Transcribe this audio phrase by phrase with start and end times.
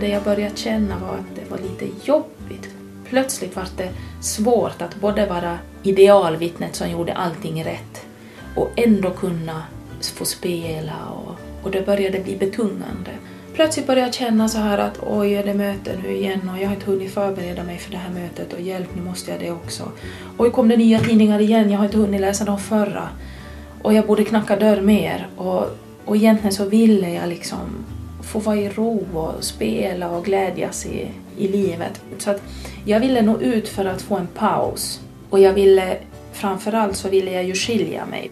[0.00, 2.68] det jag började känna var att det var lite jobbigt.
[3.08, 3.90] Plötsligt var det
[4.20, 8.06] svårt att både vara idealvittnet som gjorde allting rätt
[8.54, 9.62] och ändå kunna
[10.00, 11.34] få spela och,
[11.64, 13.10] och det började bli betungande.
[13.54, 16.66] Plötsligt började jag känna så här att oj, är det möte nu igen och jag
[16.66, 19.50] har inte hunnit förbereda mig för det här mötet och hjälp, nu måste jag det
[19.50, 19.92] också.
[20.38, 23.08] Oj, kom det nya tidningar igen, jag har inte hunnit läsa de förra.
[23.82, 25.64] Och jag borde knacka dörr mer och,
[26.04, 27.58] och egentligen så ville jag liksom
[28.28, 32.00] få vara i ro och spela och glädjas i, i livet.
[32.18, 32.42] Så att
[32.84, 35.96] jag ville nå ut för att få en paus och jag ville
[36.32, 38.30] framförallt så ville jag ju skilja mig.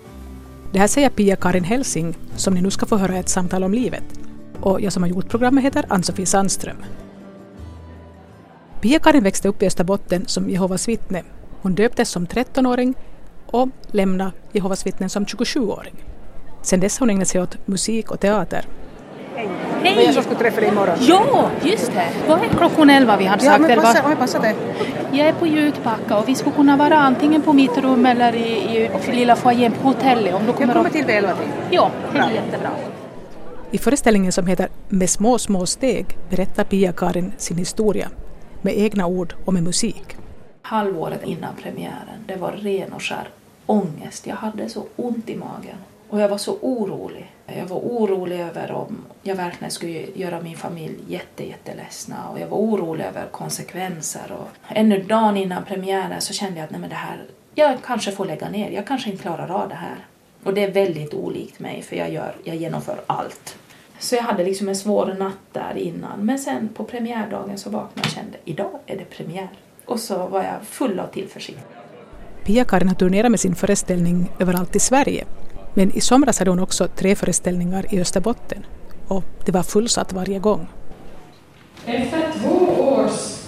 [0.73, 4.05] Det här säger Pia-Karin Helsing som ni nu ska få höra ett samtal om livet.
[4.61, 6.77] Och jag som har gjort programmet heter Ann-Sofie Sandström.
[8.81, 11.23] Pia-Karin växte upp i Österbotten som Jehovas vittne.
[11.63, 12.95] Hon döptes som 13-åring
[13.47, 15.95] och lämnade Jehovas vittnen som 27-åring.
[16.63, 18.67] Sedan dess har hon ägnat sig åt musik och teater.
[19.37, 20.05] Hej!
[20.05, 20.97] jag som skulle träffa dig imorgon.
[21.01, 22.09] Ja, just det.
[22.29, 23.45] Vad är klockan elva vi har sagt?
[23.45, 24.55] Ja, men passa, oj, passa det.
[25.13, 28.91] Jag är på Jutbacka och vi skulle kunna vara antingen på mitt rum eller i,
[29.09, 30.35] i lilla foajén på hotellet.
[30.35, 31.47] Om du kommer jag kommer till vid elva till.
[31.71, 32.71] Ja, det är jättebra.
[33.71, 38.09] I föreställningen som heter Med små, små steg berättar Pia-Karin sin historia
[38.63, 40.16] med egna ord och med musik.
[40.63, 43.29] Halvåret innan premiären, det var ren och skär
[43.66, 44.27] ångest.
[44.27, 45.77] Jag hade så ont i magen
[46.09, 47.32] och jag var så orolig.
[47.46, 52.48] Jag var orolig över om jag verkligen skulle göra min familj jätte, jätteledsna och jag
[52.48, 54.32] var orolig över konsekvenser.
[54.32, 58.13] Och ännu dagen innan premiären så kände jag att nej men det här, jag kanske
[58.13, 59.96] får lägga ner, jag kanske inte klarar av det här.
[60.45, 63.57] Och det är väldigt olikt mig för jag, gör, jag genomför allt.
[63.98, 66.26] Så jag hade liksom en svår natt där innan.
[66.26, 69.48] Men sen på premiärdagen så vaknade jag och kände idag är det premiär.
[69.84, 71.59] Och så var jag full av tillförsikt.
[72.44, 75.25] Pia-Karin har turnerat med sin föreställning överallt i Sverige.
[75.78, 78.66] Men i somras hade hon också tre föreställningar i Österbotten.
[79.06, 80.66] Och det var fullsatt varje gång.
[81.87, 83.41] Efter två års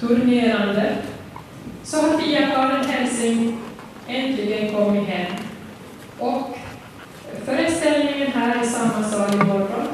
[0.00, 0.96] turnerande
[1.84, 3.58] så har Pia-Karin Helsing
[4.08, 5.32] äntligen kommit hem.
[6.18, 6.58] Och
[7.44, 9.86] föreställningen här i samma sal imorgon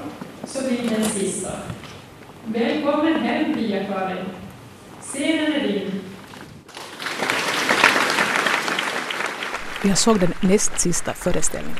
[0.44, 1.50] så blir den sista.
[2.44, 4.24] Välkommen hem Pia-Karin.
[5.00, 6.01] Scenen är din.
[9.84, 11.78] Jag såg den näst sista föreställningen.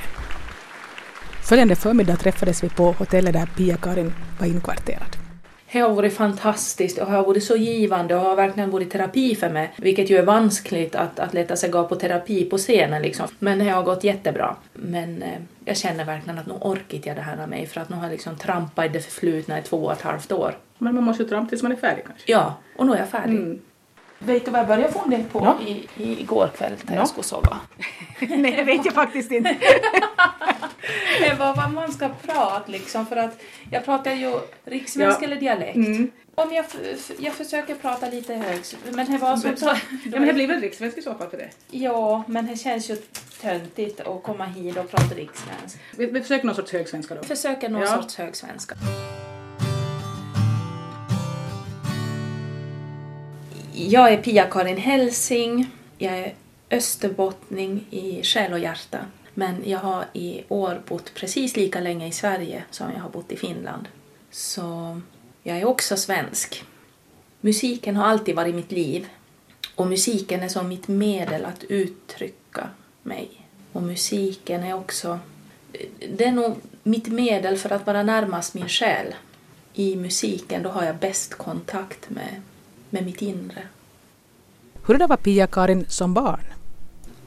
[1.48, 5.16] Följande förmiddag träffades vi på hotellet där Pia-Karin var inkvarterad.
[5.72, 9.50] Det har varit fantastiskt och har varit så givande och har verkligen varit terapi för
[9.50, 13.28] mig, vilket ju är vanskligt att, att leta sig gå på terapi på scenen liksom.
[13.38, 14.56] Men det har gått jättebra.
[14.72, 17.88] Men eh, jag känner verkligen att nu orkar jag det här av mig för att
[17.88, 20.56] nu har jag liksom trampat i det förflutna i två och ett halvt år.
[20.78, 22.32] Men man måste ju trampa tills man är färdig kanske?
[22.32, 23.36] Ja, och nu är jag färdig.
[23.36, 23.60] Mm.
[24.26, 25.66] Vet du vad jag började fundera på ja.
[25.66, 27.00] i, i, igår kväll när ja.
[27.00, 27.60] jag skulle sova?
[28.20, 29.56] Nej, det vet jag faktiskt inte.
[31.20, 34.34] det var vad man ska prata liksom för att jag pratar ju
[34.64, 35.26] rikssvenska ja.
[35.26, 35.76] eller dialekt.
[35.76, 36.10] Mm.
[36.34, 36.64] Om jag,
[37.18, 39.66] jag försöker prata lite högt, men det var som så...
[40.04, 41.50] Ja, men det blir väl rikssvenska i så fall för det?
[41.70, 42.96] Ja, men det känns ju
[43.40, 45.78] töntigt att komma hit och prata rikssvenska.
[45.96, 47.22] Vi, vi försöker någon sorts högsvenska då.
[47.22, 48.02] Försöker någon ja.
[48.02, 48.74] sorts högsvenska.
[53.74, 55.70] Jag är Pia-Karin Helsing.
[55.98, 56.34] Jag är
[56.70, 58.98] österbottning i själ och hjärta.
[59.34, 63.32] Men jag har i år bott precis lika länge i Sverige som jag har bott
[63.32, 63.88] i Finland.
[64.30, 65.00] Så
[65.42, 66.64] jag är också svensk.
[67.40, 69.08] Musiken har alltid varit mitt liv.
[69.74, 72.68] Och musiken är som mitt medel att uttrycka
[73.02, 73.30] mig.
[73.72, 75.18] Och musiken är också...
[76.12, 79.14] Det är nog mitt medel för att vara närmast min själ.
[79.74, 82.42] I musiken då har jag bäst kontakt med
[82.92, 83.62] med mitt inre.
[84.86, 86.44] Hur var Pia-Karin som barn?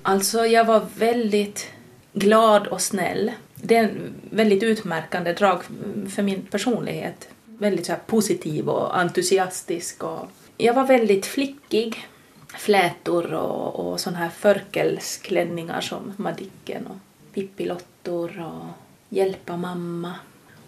[0.02, 1.68] Alltså, jag var väldigt
[2.14, 3.32] glad och snäll.
[3.56, 5.64] Det är en väldigt utmärkande drag
[6.10, 7.28] för min personlighet.
[7.46, 10.04] Väldigt så positiv och entusiastisk.
[10.04, 10.28] Och
[10.58, 12.08] jag var väldigt flickig.
[12.48, 16.98] Flätor och, och såna här förkelsklänningar som Madicken och
[17.34, 18.66] Pippilottor och
[19.10, 20.14] Hjälpa mamma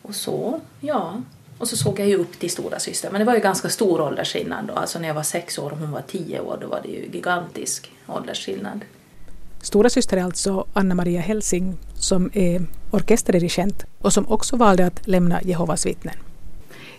[0.02, 0.60] och så.
[0.80, 1.22] Ja,
[1.58, 3.10] och så såg jag ju upp till stora syster.
[3.12, 4.74] men det var ju ganska stor åldersskillnad då.
[4.74, 7.10] Alltså när jag var sex år och hon var tio år, då var det ju
[7.12, 8.82] gigantisk åldersskillnad.
[9.62, 12.62] Stora syster är alltså Anna-Maria Helsing som är
[12.92, 16.16] orkesterdirigent och som också valde att lämna Jehovas vittnen.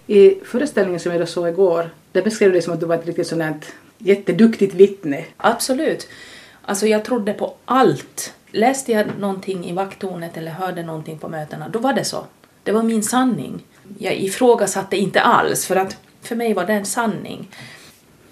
[0.07, 2.95] I föreställningen som jag då såg igår, där beskrev du det som att du var
[2.95, 3.65] ett riktigt sånt
[3.99, 5.25] jätteduktigt vittne.
[5.37, 6.09] Absolut.
[6.63, 8.33] Alltså jag trodde på allt.
[8.51, 12.27] Läste jag någonting i vakttornet eller hörde någonting på mötena, då var det så.
[12.63, 13.65] Det var min sanning
[13.99, 17.49] jag ifrågasatte inte alls för att för mig var det en sanning.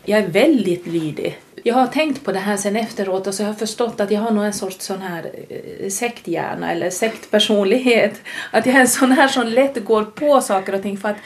[0.04, 1.38] Jag är väldigt lydig.
[1.62, 4.20] Jag har tänkt på det här sen efteråt och så har jag förstått att jag
[4.20, 8.20] har nog en sorts sån här eh, sekthjärna eller sektpersonlighet.
[8.50, 11.16] Att jag är en sån här som lätt går på saker och ting för att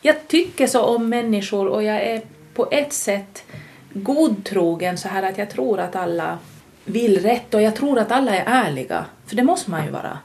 [0.00, 2.22] jag tycker så om människor och jag är
[2.54, 3.44] på ett sätt
[3.92, 6.38] godtrogen så här att jag tror att alla
[6.84, 9.04] vill rätt och jag tror att alla är ärliga.
[9.26, 10.18] För det måste man ju vara,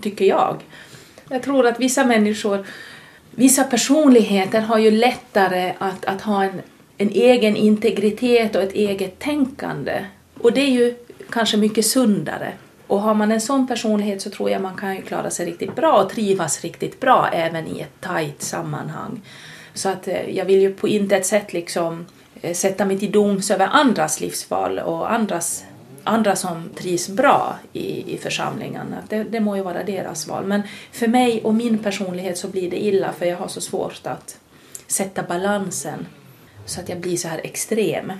[0.00, 0.56] tycker jag.
[1.28, 2.66] Jag tror att vissa människor,
[3.40, 6.60] vissa personligheter har ju lättare att, att ha en,
[6.98, 10.04] en egen integritet och ett eget tänkande.
[10.40, 10.94] Och det är ju
[11.30, 12.52] kanske mycket sundare.
[12.86, 15.76] Och har man en sån personlighet så tror jag man kan ju klara sig riktigt
[15.76, 19.20] bra och trivas riktigt bra även i ett tajt sammanhang.
[19.74, 22.06] Så att eh, jag vill ju på intet sätt liksom
[22.40, 25.64] eh, sätta mig till doms över andras livsval och andras,
[26.04, 28.94] andra som trivs bra i, i församlingen.
[29.08, 30.44] Det, det må ju vara deras val.
[30.46, 30.62] Men
[30.92, 34.38] för mig och min personlighet så blir det illa för jag har så svårt att
[34.86, 36.06] sätta balansen
[36.64, 38.12] så att jag blir så här extrem.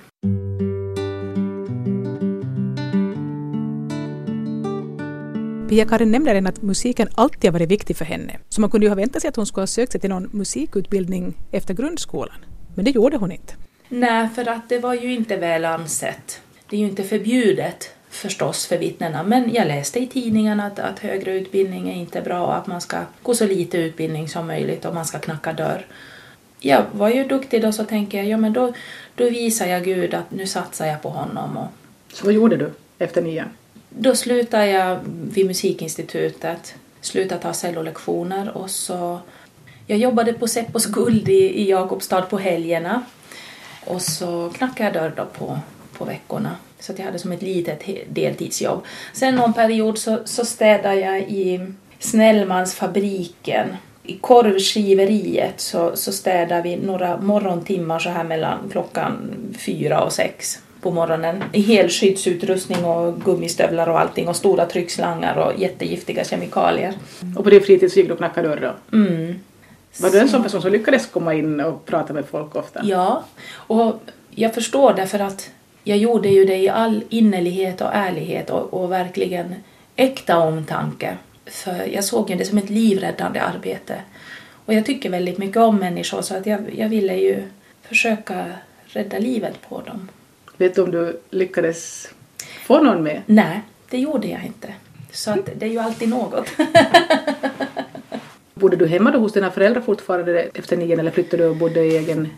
[5.69, 8.39] Pia-Karin nämnde redan att musiken alltid har varit viktig för henne.
[8.49, 10.29] Så man kunde ju ha väntat sig att hon skulle ha sökt sig till någon
[10.33, 12.37] musikutbildning efter grundskolan.
[12.75, 13.55] Men det gjorde hon inte.
[13.89, 16.41] Nej, för att det var ju inte väl ansett.
[16.71, 20.99] Det är ju inte förbjudet förstås för vittnena, men jag läste i tidningen att, att
[20.99, 24.85] högre utbildning är inte bra och att man ska gå så lite utbildning som möjligt
[24.85, 25.87] och man ska knacka dörr.
[26.61, 28.73] Jag var ju duktig då så tänker jag, ja men då,
[29.15, 31.57] då visar jag Gud att nu satsar jag på honom.
[31.57, 31.69] Och
[32.13, 33.49] Så vad gjorde du efter nian?
[33.91, 39.21] då slutade jag vid musikinstitutet, slutade ta cellolektioner och så
[39.87, 43.03] jag jobbade på Seppos guld i, i Jakobstad på helgerna
[43.87, 45.59] och så knackade jag dörr då på,
[46.01, 46.57] på veckorna.
[46.79, 48.85] Så jag hade som ett litet deltidsjobb.
[49.13, 51.67] Sen någon period så, så städade jag i
[51.99, 53.77] Snellmansfabriken.
[54.03, 60.59] I korvskiveriet så, så städade vi några morgontimmar så här mellan klockan fyra och sex
[60.81, 61.43] på morgonen.
[61.53, 66.95] Helskyddsutrustning och gummistövlar och allting och stora tryckslangar och jättegiftiga kemikalier.
[67.37, 68.97] Och på din fritid så gick du och knackade dörr då?
[68.97, 69.35] Mm.
[70.01, 72.81] Var du en sån person som lyckades komma in och prata med folk ofta?
[72.85, 75.51] Ja, och jag förstår därför att
[75.85, 79.55] jag gjorde ju det i all innerlighet och ärlighet och, och verkligen
[79.97, 81.17] äkta omtanke.
[81.47, 83.95] För jag såg ju det som ett livräddande arbete.
[84.67, 87.43] Och jag tycker väldigt mycket om människor så att jag, jag ville ju
[87.83, 88.47] försöka
[88.85, 90.09] rädda livet på dem.
[90.57, 92.09] Vet du om du lyckades
[92.67, 93.23] få någon med?
[93.27, 93.61] Nej,
[93.91, 94.75] det gjorde jag inte.
[95.13, 96.47] Så att det är ju alltid något.
[98.61, 101.85] Bodde du hemma då hos dina föräldrar fortfarande efter nian eller flyttade du och bodde
[101.85, 102.29] i egen...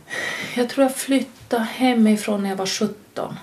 [0.57, 3.35] Jag tror jag flyttade hemifrån när jag var 17.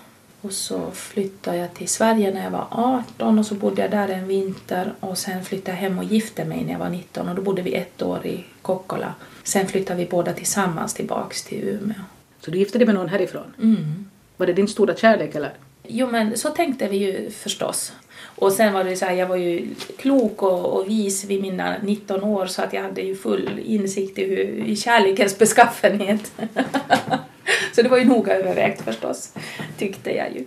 [0.41, 4.07] Och så flyttade jag till Sverige när jag var 18 och så bodde jag där
[4.07, 7.35] en vinter och sen flyttade jag hem och gifte mig när jag var 19 och
[7.35, 9.13] då bodde vi ett år i Kokkola.
[9.43, 12.01] Sen flyttade vi båda tillsammans tillbaks till Umeå.
[12.41, 13.53] Så du gifte dig med någon härifrån?
[13.61, 14.09] Mm.
[14.37, 15.53] Var det din stora kärlek eller?
[15.91, 17.93] Jo men så tänkte vi ju förstås.
[18.21, 21.75] Och sen var det så här, jag var ju klok och, och vis vid mina
[21.83, 26.31] 19 år så att jag hade ju full insikt i, hur, i kärlekens beskaffenhet.
[27.75, 29.33] så det var ju noga övervägt förstås,
[29.77, 30.45] tyckte jag ju.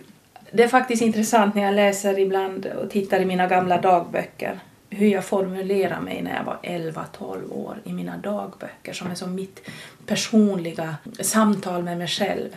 [0.50, 4.61] Det är faktiskt intressant när jag läser ibland och tittar i mina gamla dagböcker
[4.91, 9.35] hur jag formulerar mig när jag var 11-12 år i mina dagböcker som är som
[9.35, 9.61] mitt
[10.06, 12.49] personliga samtal med mig själv.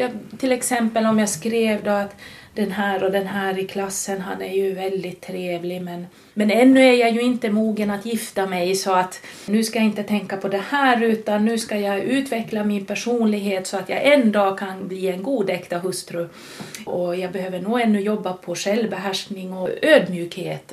[0.00, 2.16] Jag, till exempel om jag skrev då att
[2.54, 6.80] den här och den här i klassen, han är ju väldigt trevlig men, men ännu
[6.80, 10.36] är jag ju inte mogen att gifta mig så att nu ska jag inte tänka
[10.36, 14.58] på det här utan nu ska jag utveckla min personlighet så att jag en dag
[14.58, 16.28] kan bli en god äkta hustru.
[16.86, 20.72] Och jag behöver nog ännu jobba på självbehärskning och ödmjukhet.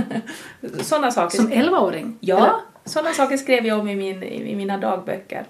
[0.80, 1.36] Sådana saker.
[1.36, 2.16] Som 11-åring?
[2.20, 5.44] Ja, sådana saker skrev jag om i, min, i mina dagböcker.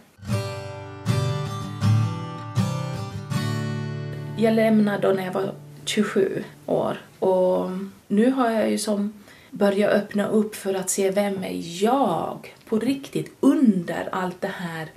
[4.37, 7.71] Jag lämnade då när jag var 27 år och
[8.09, 9.13] nu har jag ju som
[9.51, 14.89] börjat öppna upp för att se vem är jag på riktigt under allt det här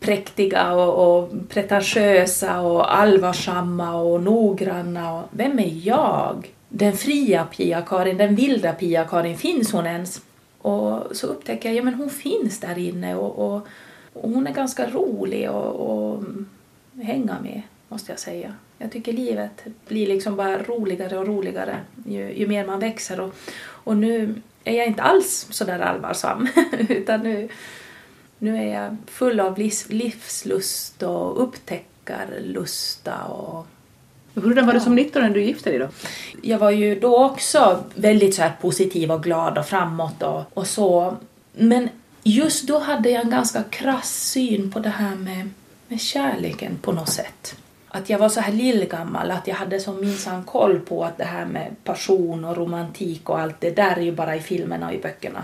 [0.00, 5.14] präktiga och, och pretentiösa och allvarsamma och noggranna.
[5.14, 6.52] Och, vem är jag?
[6.68, 10.22] Den fria Pia-Karin, den vilda Pia-Karin, finns hon ens?
[10.58, 13.66] Och så upptäcker jag, ja men hon finns där inne och, och,
[14.12, 16.20] och hon är ganska rolig att
[17.04, 18.54] hänga med, måste jag säga.
[18.78, 23.34] Jag tycker livet blir liksom bara roligare och roligare ju, ju mer man växer och,
[23.66, 26.48] och nu är jag inte alls så där allvarsam
[26.88, 27.48] utan nu,
[28.38, 33.66] nu är jag full av livs, livslust och upptäckarlusta och
[34.34, 35.88] Hur var du som 19 när du gifte dig då?
[36.42, 40.66] jag var ju då också väldigt så här positiv och glad och framåt och, och
[40.66, 41.16] så.
[41.52, 41.88] Men
[42.22, 45.50] just då hade jag en ganska krass syn på det här med,
[45.88, 47.56] med kärleken på något sätt.
[47.96, 51.24] Att jag var så här lillgammal, att jag hade som minsann koll på att det
[51.24, 54.94] här med passion och romantik och allt det där är ju bara i filmerna och
[54.94, 55.42] i böckerna.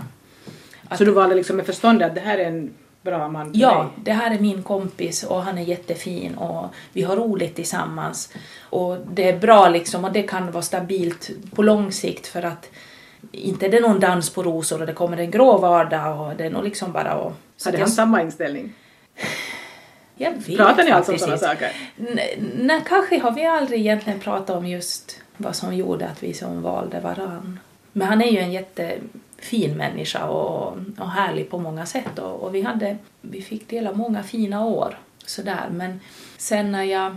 [0.87, 2.69] Att- Så du valde liksom med förstånd att det här är en
[3.01, 3.87] bra man för Ja, dig?
[4.03, 8.33] det här är min kompis och han är jättefin och vi har roligt tillsammans.
[8.69, 12.69] Och det är bra liksom och det kan vara stabilt på lång sikt för att
[13.31, 16.45] inte det är någon dans på rosor och det kommer en grå vardag och det
[16.45, 17.33] är nog liksom bara att...
[17.65, 18.73] Hade han samma inställning?
[20.23, 21.71] Jag vet Pratar ni alltså om sådana saker?
[22.55, 26.61] Nej, kanske har vi aldrig egentligen pratat om just vad som gjorde att vi som
[26.61, 27.59] valde varann.
[27.91, 32.55] Men han är ju en jättefin människa och, och härlig på många sätt och, och
[32.55, 34.97] vi, hade, vi fick dela många fina år.
[35.25, 35.69] Sådär.
[35.71, 35.99] Men
[36.37, 37.15] sen när jag,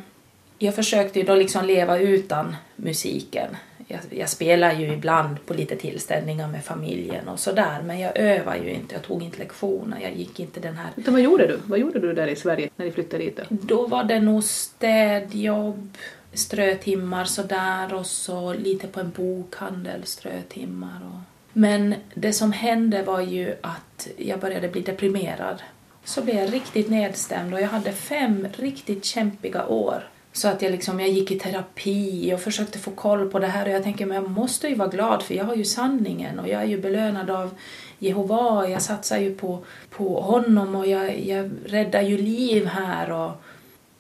[0.58, 3.56] jag försökte ju då liksom leva utan musiken.
[3.87, 8.57] Jag, jag spelar ju ibland på lite tillställningar med familjen och sådär men jag övar
[8.57, 11.61] ju inte, jag tog inte lektioner, jag gick inte den här Utan vad gjorde du?
[11.66, 13.43] Vad gjorde du där i Sverige när ni flyttade dit då?
[13.49, 15.97] då var det nog städjobb,
[16.33, 21.00] strötimmar sådär och så lite på en bokhandel, strötimmar.
[21.07, 21.21] Och...
[21.52, 25.62] Men det som hände var ju att jag började bli deprimerad.
[26.05, 30.02] Så blev jag riktigt nedstämd och jag hade fem riktigt kämpiga år.
[30.37, 33.66] Så att jag, liksom, jag gick i terapi och försökte få koll på det här
[33.66, 36.49] och jag tänker men jag måste ju vara glad för jag har ju sanningen och
[36.49, 37.50] jag är ju belönad av
[37.99, 43.31] Jehova, jag satsar ju på, på honom och jag, jag räddar ju liv här och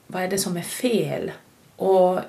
[0.06, 1.32] vad är det som är fel?
[1.76, 2.20] Och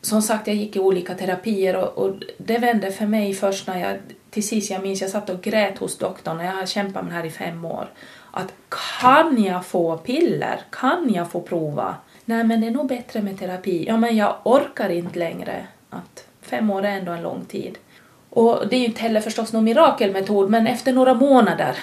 [0.00, 3.80] som sagt, jag gick i olika terapier och, och det vände för mig först när
[3.80, 3.98] jag
[4.30, 7.12] till sist, jag minns jag satt och grät hos doktorn och jag har kämpat med
[7.12, 7.88] det här i fem år.
[8.30, 10.60] Att kan jag få piller?
[10.70, 11.96] Kan jag få prova?
[12.28, 13.84] Nej, men det är nog bättre med terapi.
[13.86, 15.66] Ja, men jag orkar inte längre.
[15.90, 17.78] Att fem år är ändå en lång tid.
[18.30, 21.76] Och det är ju inte heller förstås någon mirakelmetod, men efter några månader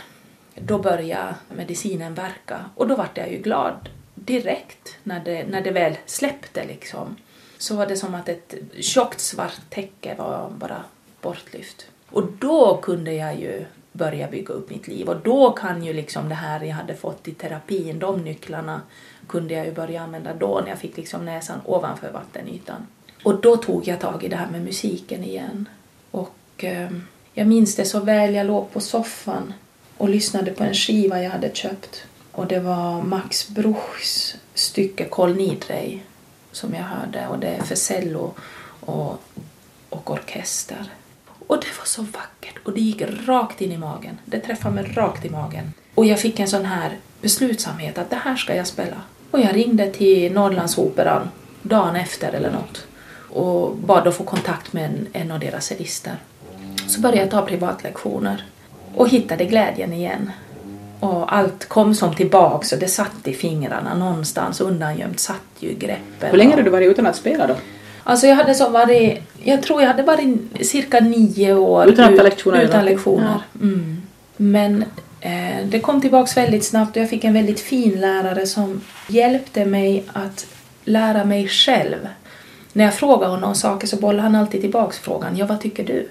[0.56, 5.72] då började medicinen verka och då vart jag ju glad direkt när det, när det
[5.72, 7.16] väl släppte liksom.
[7.58, 10.84] Så var det som att ett tjockt svart täcke var bara
[11.22, 11.88] bortlyft.
[12.10, 16.30] Och då kunde jag ju börja bygga upp mitt liv och då kan ju liksom
[16.30, 18.82] det här jag hade fått i terapin, de nycklarna
[19.28, 22.88] kunde jag ju börja använda då när jag fick liksom näsan ovanför vattenytan.
[23.24, 25.70] Och då tog jag tag i det här med musiken igen.
[26.12, 26.90] Och eh,
[27.34, 29.54] jag minns det så väl, jag låg på soffan
[29.98, 32.04] och lyssnade på en skiva jag hade köpt.
[32.32, 36.06] Och det var Max Bruchs stycke Kol Nidrej
[36.52, 38.34] som jag hörde och det är för cello
[38.80, 39.22] och,
[39.90, 40.92] och orkester.
[41.48, 44.18] Och det var så vackert och det gick rakt in i magen.
[44.26, 45.74] Det träffade mig rakt i magen.
[45.96, 49.02] Och jag fick en sån här beslutsamhet att det här ska jag spela.
[49.32, 51.30] Och jag ringde till Norrlandsoperan
[51.62, 52.88] dagen efter eller något
[53.36, 56.16] och bad att få kontakt med en, en av deras cellister.
[56.88, 58.46] Så började jag ta privatlektioner
[58.96, 60.32] och hittade glädjen igen.
[61.00, 66.30] Och allt kom som tillbaks och det satt i fingrarna någonstans undangömt satt ju greppen.
[66.32, 67.56] Hur länge har du varit utan att spela då?
[68.08, 72.24] Alltså jag hade så varit, jag tror jag hade varit cirka nio år Utan ut-
[72.24, 73.42] lektioner Utan lektioner.
[73.62, 74.02] Mm.
[74.38, 74.86] Men
[75.22, 79.66] eh, det kom tillbaks väldigt snabbt och jag fick en väldigt fin lärare som hjälpte
[79.66, 80.46] mig att
[80.84, 82.08] lära mig själv.
[82.74, 86.10] När jag frågade honom saker så bollade han alltid tillbaks frågan, ja vad tycker du?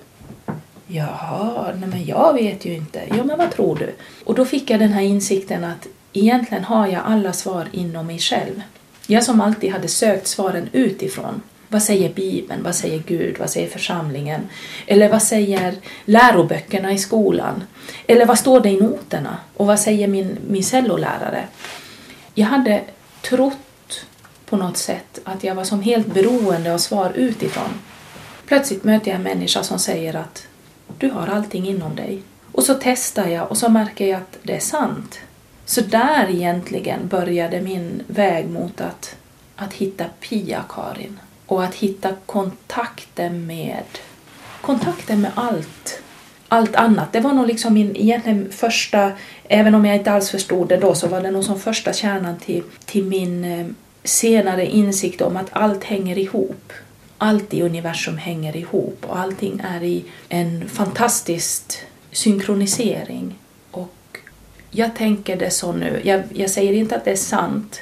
[0.87, 3.03] Jaha, nej men jag vet ju inte.
[3.09, 3.95] Ja men vad tror du?
[4.25, 8.19] Och då fick jag den här insikten att egentligen har jag alla svar inom mig
[8.19, 8.63] själv.
[9.07, 11.43] Jag som alltid hade sökt svaren utifrån.
[11.75, 12.63] Vad säger Bibeln?
[12.63, 13.39] Vad säger Gud?
[13.39, 14.49] Vad säger församlingen?
[14.87, 17.65] Eller vad säger läroböckerna i skolan?
[18.07, 19.39] Eller vad står det i noterna?
[19.57, 21.45] Och vad säger min, min cellolärare?
[22.35, 22.83] Jag hade
[23.23, 24.07] trott
[24.47, 27.81] på något sätt att jag var som helt beroende av svar utifrån.
[28.47, 30.47] Plötsligt möter jag en människa som säger att
[30.99, 32.23] du har allting inom dig.
[32.53, 35.19] Och så testar jag och så märker jag att det är sant.
[35.65, 39.17] Så där egentligen började min väg mot att,
[39.57, 41.19] att hitta Pia-Karin.
[41.47, 43.85] Och att hitta kontakten med,
[44.61, 46.03] kontakten med allt.
[46.49, 47.13] Allt annat.
[47.13, 49.13] Det var nog liksom min egentligen första,
[49.49, 52.39] även om jag inte alls förstod det då, så var det nog som första kärnan
[52.39, 53.67] till, till min eh,
[54.05, 56.73] senare insikt om att allt hänger ihop.
[57.19, 61.79] Allt i universum hänger ihop och allting är i en fantastisk
[62.13, 63.39] synkronisering.
[63.71, 64.19] Och
[64.71, 66.01] jag tänker det så nu.
[66.05, 67.81] Jag, jag säger inte att det är sant,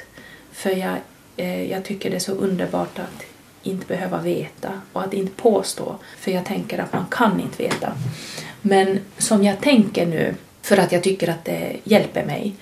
[0.51, 0.95] för jag,
[1.37, 3.23] eh, jag tycker det är så underbart att
[3.63, 7.93] inte behöva veta och att inte påstå, för jag tänker att man kan inte veta.
[8.61, 12.55] Men som jag tänker nu, för att jag tycker att det hjälper mig,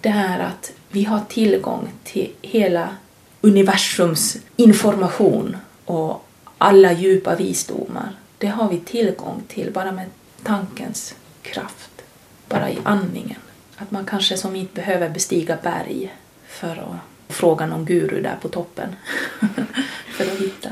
[0.00, 2.88] det är att vi har tillgång till hela
[3.40, 6.24] universums information och
[6.58, 8.12] alla djupa visdomar.
[8.38, 10.06] Det har vi tillgång till bara med
[10.42, 11.90] tankens kraft,
[12.48, 13.40] bara i andningen.
[13.76, 16.14] Att man kanske som inte behöver bestiga berg
[16.46, 18.88] för att fråga någon guru där på toppen
[20.16, 20.70] för att hitta.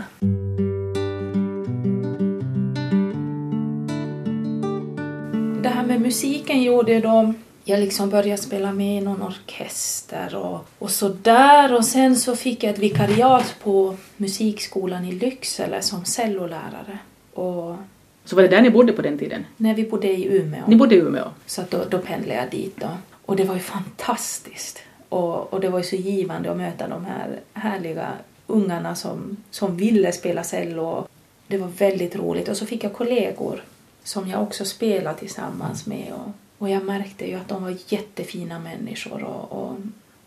[5.63, 10.67] Det här med musiken gjorde då jag liksom började spela med i någon orkester och,
[10.79, 16.05] och så där och sen så fick jag ett vikariat på musikskolan i Lycksele som
[16.05, 16.99] cellolärare.
[17.35, 17.77] Och
[18.25, 19.45] Så var det där ni bodde på den tiden?
[19.57, 21.25] när vi bodde i Umeå Ni bodde i Umeå?
[21.47, 22.89] så då, då pendlade jag dit då.
[23.27, 24.79] Och det var ju fantastiskt.
[25.13, 28.09] Och, och det var ju så givande att möta de här härliga
[28.47, 31.07] ungarna som, som ville spela cello.
[31.47, 32.49] Det var väldigt roligt.
[32.49, 33.63] Och så fick jag kollegor
[34.05, 36.13] som jag också spelade tillsammans med.
[36.13, 39.25] Och, och jag märkte ju att de var jättefina människor.
[39.25, 39.77] Och, och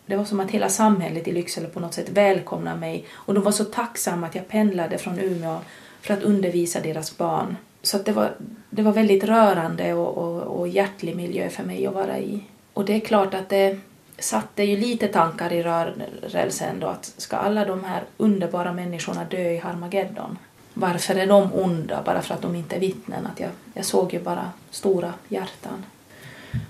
[0.05, 3.05] det var som att hela samhället i Lycksele på något sätt välkomnade mig.
[3.11, 5.57] Och de var så tacksamma att jag pendlade från Umeå
[6.01, 7.55] för att undervisa deras barn.
[7.81, 8.35] Så det, var,
[8.69, 12.43] det var väldigt rörande och, och, och hjärtlig miljö för mig att vara i.
[12.73, 13.79] Och det är klart att det
[14.19, 19.51] satte ju lite tankar i rörelsen då att ska alla de här underbara människorna dö
[19.51, 20.37] i Harmageddon?
[20.73, 23.27] Varför är de onda bara för att de inte är vittnen?
[23.33, 25.85] Att jag, jag såg ju bara stora hjärtan.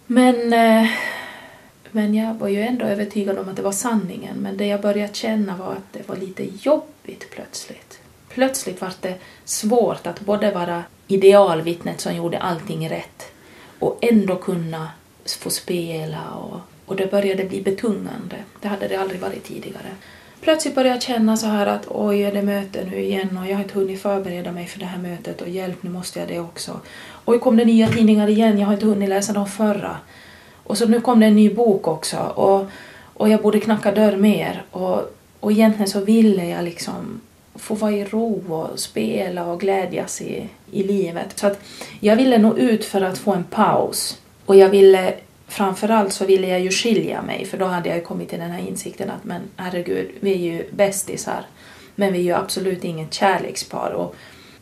[0.06, 0.90] Men, eh,
[1.92, 4.38] men jag var ju ändå övertygad om att det var sanningen.
[4.38, 8.00] Men det jag började känna var att det var lite jobbigt plötsligt.
[8.30, 13.32] Plötsligt var det svårt att både vara idealvittnet som gjorde allting rätt
[13.80, 14.90] och ändå kunna
[15.40, 18.36] få spela och, och det började bli betungande.
[18.62, 19.90] Det hade det aldrig varit tidigare.
[20.42, 23.56] Plötsligt började jag känna så här att oj, är det möte nu igen och jag
[23.56, 26.40] har inte hunnit förbereda mig för det här mötet och hjälp, nu måste jag det
[26.40, 26.80] också.
[27.26, 29.98] Oj, kom det nya tidningar igen, jag har inte hunnit läsa de förra.
[30.64, 32.66] Och så nu kom det en ny bok också och,
[33.14, 37.22] och jag borde knacka dörr mer och, och egentligen så ville jag liksom
[37.56, 41.40] få vara i ro och spela och glädjas i, i livet.
[41.40, 41.60] Så att
[42.00, 44.18] jag ville nå ut för att få en paus.
[44.46, 45.14] Och jag ville,
[45.56, 48.52] framförallt så ville jag ju skilja mig för då hade jag ju kommit till den
[48.52, 51.46] här insikten att men herregud, vi är ju bästisar.
[51.96, 53.92] Men vi är ju absolut inget kärlekspar.
[53.92, 54.16] Och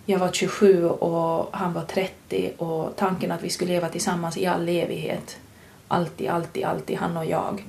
[0.05, 4.45] jag var 27 och han var 30 och tanken att vi skulle leva tillsammans i
[4.45, 5.37] all evighet.
[5.87, 7.63] Alltid, alltid, alltid, han och jag.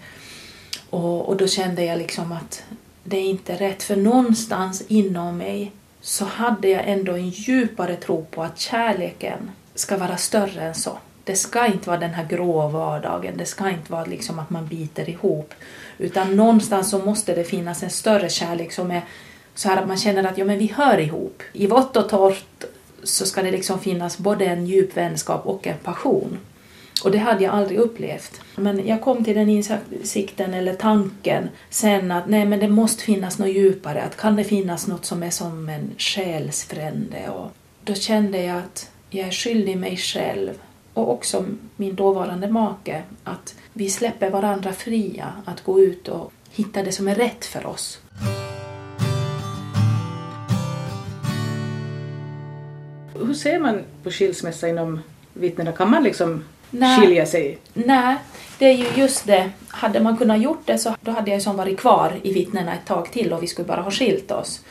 [0.90, 2.63] Och, och då kände jag liksom att
[3.04, 3.82] det är inte rätt.
[3.82, 9.97] För någonstans inom mig så hade jag ändå en djupare tro på att kärleken ska
[9.97, 10.99] vara större än så.
[11.25, 14.67] Det ska inte vara den här grå vardagen, det ska inte vara liksom att man
[14.67, 15.54] biter ihop.
[15.99, 19.02] Utan någonstans så måste det finnas en större kärlek som är
[19.54, 21.43] så här att man känner att ja, men vi hör ihop.
[21.52, 22.65] I vått och torrt
[23.02, 26.39] så ska det liksom finnas både en djup vänskap och en passion.
[27.04, 28.41] Och det hade jag aldrig upplevt.
[28.56, 33.39] Men jag kom till den insikten eller tanken sen att nej men det måste finnas
[33.39, 34.02] något djupare.
[34.02, 37.28] Att kan det finnas något som är som en själsfrände?
[37.28, 37.50] Och
[37.84, 40.50] då kände jag att jag är skyldig mig själv
[40.95, 41.45] och också
[41.76, 47.09] min dåvarande make att vi släpper varandra fria att gå ut och hitta det som
[47.09, 48.00] är rätt för oss.
[53.15, 55.00] Hur ser man på skilsmässa inom
[55.33, 55.73] vittnena?
[55.73, 57.00] Kan man liksom Nej.
[57.00, 57.59] skilja sig?
[57.75, 58.17] Nej,
[58.59, 59.50] det är ju just det.
[59.69, 62.87] Hade man kunnat gjort det så då hade jag som varit kvar i vittnena ett
[62.87, 64.65] tag till och vi skulle bara ha skilt oss.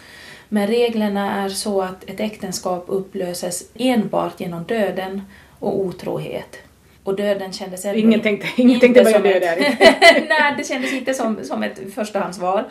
[0.49, 5.21] Men reglerna är så att ett äktenskap upplöses enbart genom döden
[5.63, 6.57] och otrohet.
[7.03, 9.55] Och döden kändes ändå Ingen tänkte, ingen tänkte börja dö där.
[10.29, 12.63] Nej, det kändes inte som, som ett förstahandsval.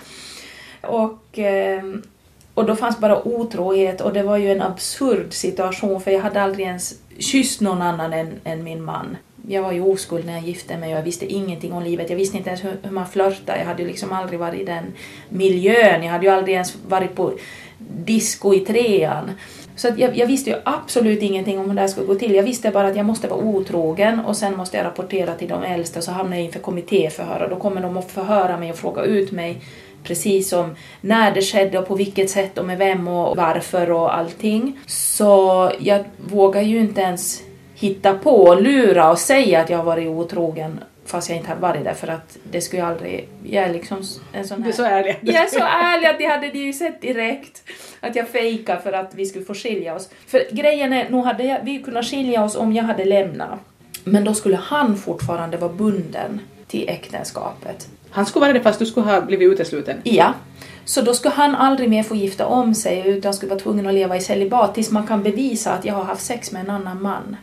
[0.81, 2.03] Och, ehm,
[2.55, 6.43] och då fanns bara otrohet och det var ju en absurd situation för jag hade
[6.43, 9.17] aldrig ens kysst någon annan än, än min man.
[9.49, 12.11] Jag var ju oskuld när jag gifte mig och jag visste ingenting om livet.
[12.11, 13.57] Jag visste inte ens hur, hur man flörtar.
[13.57, 14.85] Jag hade ju liksom aldrig varit i den
[15.29, 16.03] miljön.
[16.03, 17.33] Jag hade ju aldrig ens varit på
[17.79, 19.31] disco i trean.
[19.77, 22.35] Så att jag, jag visste ju absolut ingenting om hur det här skulle gå till.
[22.35, 25.63] Jag visste bara att jag måste vara otrogen och sen måste jag rapportera till de
[25.63, 28.77] äldsta och så hamnar jag inför kommittéförhör och då kommer de att förhöra mig och
[28.77, 29.61] fråga ut mig
[30.05, 34.17] precis om när det skedde och på vilket sätt och med vem och varför och
[34.17, 34.79] allting.
[34.87, 37.43] Så jag vågar ju inte ens
[37.75, 40.81] hitta på och lura och säga att jag har varit otrogen
[41.13, 43.29] fast jag inte har varit det för att det skulle jag aldrig...
[43.45, 44.71] Jag är liksom en sån Du här...
[44.71, 45.19] är så ärlig.
[45.23, 47.63] Jag är så ärlig att det hade ni ju sett direkt.
[48.01, 50.09] Att jag fejkade för att vi skulle få skilja oss.
[50.27, 53.59] För grejen är, nog hade jag, vi kunnat skilja oss om jag hade lämnat.
[54.05, 57.89] Men då skulle han fortfarande vara bunden till äktenskapet.
[58.11, 59.97] Han skulle vara det fast du skulle ha blivit utesluten.
[60.03, 60.35] Ja.
[60.85, 63.95] Så då skulle han aldrig mer få gifta om sig utan skulle vara tvungen att
[63.95, 67.03] leva i celibat tills man kan bevisa att jag har haft sex med en annan
[67.03, 67.37] man.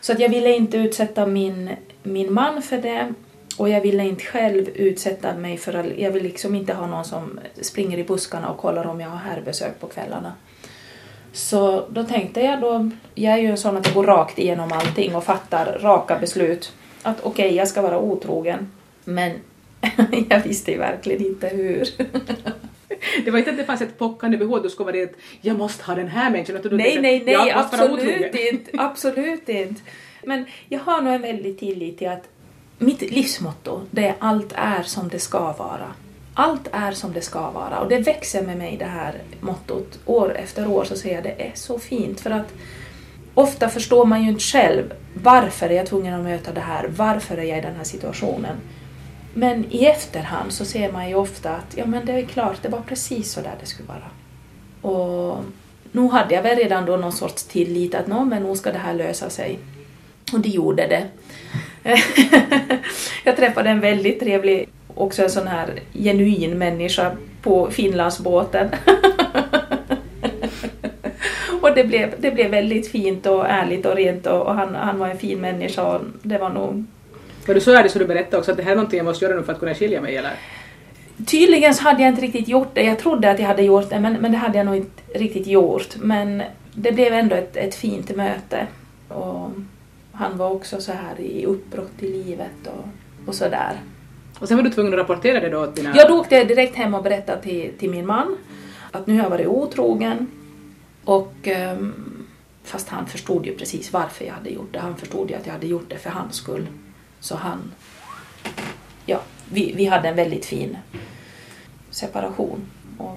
[0.00, 1.70] Så att jag ville inte utsätta min,
[2.02, 3.14] min man för det
[3.58, 7.04] och jag ville inte själv utsätta mig för att jag vill liksom inte ha någon
[7.04, 10.32] som springer i buskarna och kollar om jag har herrbesök på kvällarna.
[11.32, 14.72] Så då tänkte jag då, jag är ju en sån att jag går rakt igenom
[14.72, 16.72] allting och fattar raka beslut.
[17.02, 18.72] Att okej, jag ska vara otrogen.
[19.04, 19.32] Men
[20.28, 21.88] jag visste ju verkligen inte hur.
[23.24, 25.58] Det var inte att det fanns ett pockande behov, du skulle vara det att jag
[25.58, 26.60] måste ha den här människan.
[26.62, 28.70] du Nej, nej, nej, absolut inte.
[28.78, 29.80] Absolut inte.
[30.28, 32.28] Men jag har nog en väldig tillit till att
[32.78, 35.92] mitt livsmotto det är allt är som det ska vara.
[36.34, 39.98] Allt är som det ska vara och det växer med mig det här mottot.
[40.06, 42.54] År efter år så säger jag det är så fint för att
[43.34, 47.36] ofta förstår man ju inte själv varför är jag tvungen att möta det här, varför
[47.36, 48.56] är jag i den här situationen.
[49.34, 52.68] Men i efterhand så ser man ju ofta att ja men det är klart, det
[52.68, 54.10] var precis så där det skulle vara.
[54.94, 55.44] Och
[55.92, 58.78] nu hade jag väl redan då någon sorts tillit att nå men nu ska det
[58.78, 59.58] här lösa sig.
[60.32, 61.04] Och det gjorde det.
[63.24, 67.12] jag träffade en väldigt trevlig, också en sån här genuin människa
[67.42, 68.68] på Finlandsbåten.
[71.62, 74.98] och det blev, det blev väldigt fint och ärligt och rent och, och han, han
[74.98, 76.84] var en fin människa och det var nog...
[77.46, 79.24] Var du så ärlig så du berättade också att det här är någonting jag måste
[79.24, 80.32] göra nu för att kunna skilja mig eller?
[81.26, 82.82] Tydligen så hade jag inte riktigt gjort det.
[82.82, 85.46] Jag trodde att jag hade gjort det men, men det hade jag nog inte riktigt
[85.46, 85.96] gjort.
[85.96, 86.42] Men
[86.74, 88.66] det blev ändå ett, ett fint möte.
[89.08, 89.50] Och
[90.18, 92.88] han var också så här i uppbrott i livet och,
[93.28, 93.80] och så där.
[94.38, 95.96] Och sen var du tvungen att rapportera det då åt dina...
[95.96, 98.36] Jag åkte direkt hem och berättade till, till min man
[98.90, 100.26] att nu har jag varit otrogen.
[101.04, 102.26] Och um,
[102.62, 104.78] fast han förstod ju precis varför jag hade gjort det.
[104.78, 106.66] Han förstod ju att jag hade gjort det för hans skull.
[107.20, 107.72] Så han...
[109.06, 110.76] Ja, vi, vi hade en väldigt fin
[111.90, 112.60] separation
[112.98, 113.16] och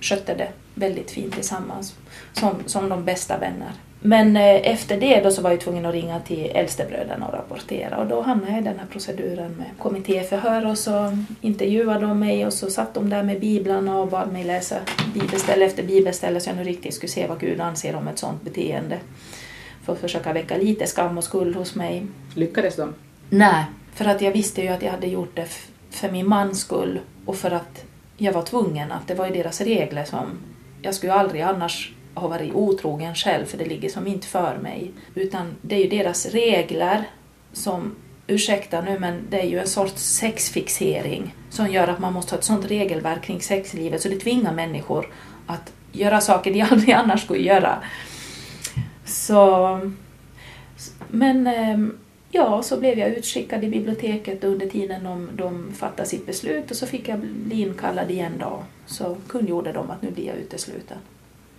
[0.00, 1.94] skötte det väldigt fint tillsammans
[2.32, 3.72] som, som de bästa vänner.
[4.00, 7.96] Men eh, efter det då så var jag tvungen att ringa till äldstebröderna och rapportera
[7.96, 12.46] och då hamnade jag i den här proceduren med kommittéförhör och så intervjuade de mig
[12.46, 14.76] och så satt de där med biblarna och bad mig läsa
[15.14, 18.42] bibelställe efter bibelställe så jag nu riktigt skulle se vad Gud anser om ett sådant
[18.42, 18.98] beteende.
[19.84, 22.06] För att försöka väcka lite skam och skuld hos mig.
[22.34, 22.94] Lyckades de?
[23.30, 25.48] Nej, för att jag visste ju att jag hade gjort det
[25.90, 27.84] för min mans skull och för att
[28.16, 30.38] jag var tvungen, att det var ju deras regler som...
[30.82, 34.90] Jag skulle aldrig annars har varit otrogen själv, för det ligger som inte för mig.
[35.14, 37.04] Utan det är ju deras regler
[37.52, 37.94] som,
[38.26, 42.38] ursäkta nu, men det är ju en sorts sexfixering som gör att man måste ha
[42.38, 45.08] ett sånt regelverk kring sexlivet, så det tvingar människor
[45.46, 47.82] att göra saker de aldrig annars skulle göra.
[49.04, 49.80] Så...
[51.08, 51.98] Men ehm,
[52.30, 56.76] ja, så blev jag utskickad i biblioteket under tiden de, de fattade sitt beslut och
[56.76, 58.62] så fick jag bli inkallad igen då.
[58.86, 60.98] Så kungjorde de att nu blir jag utesluten.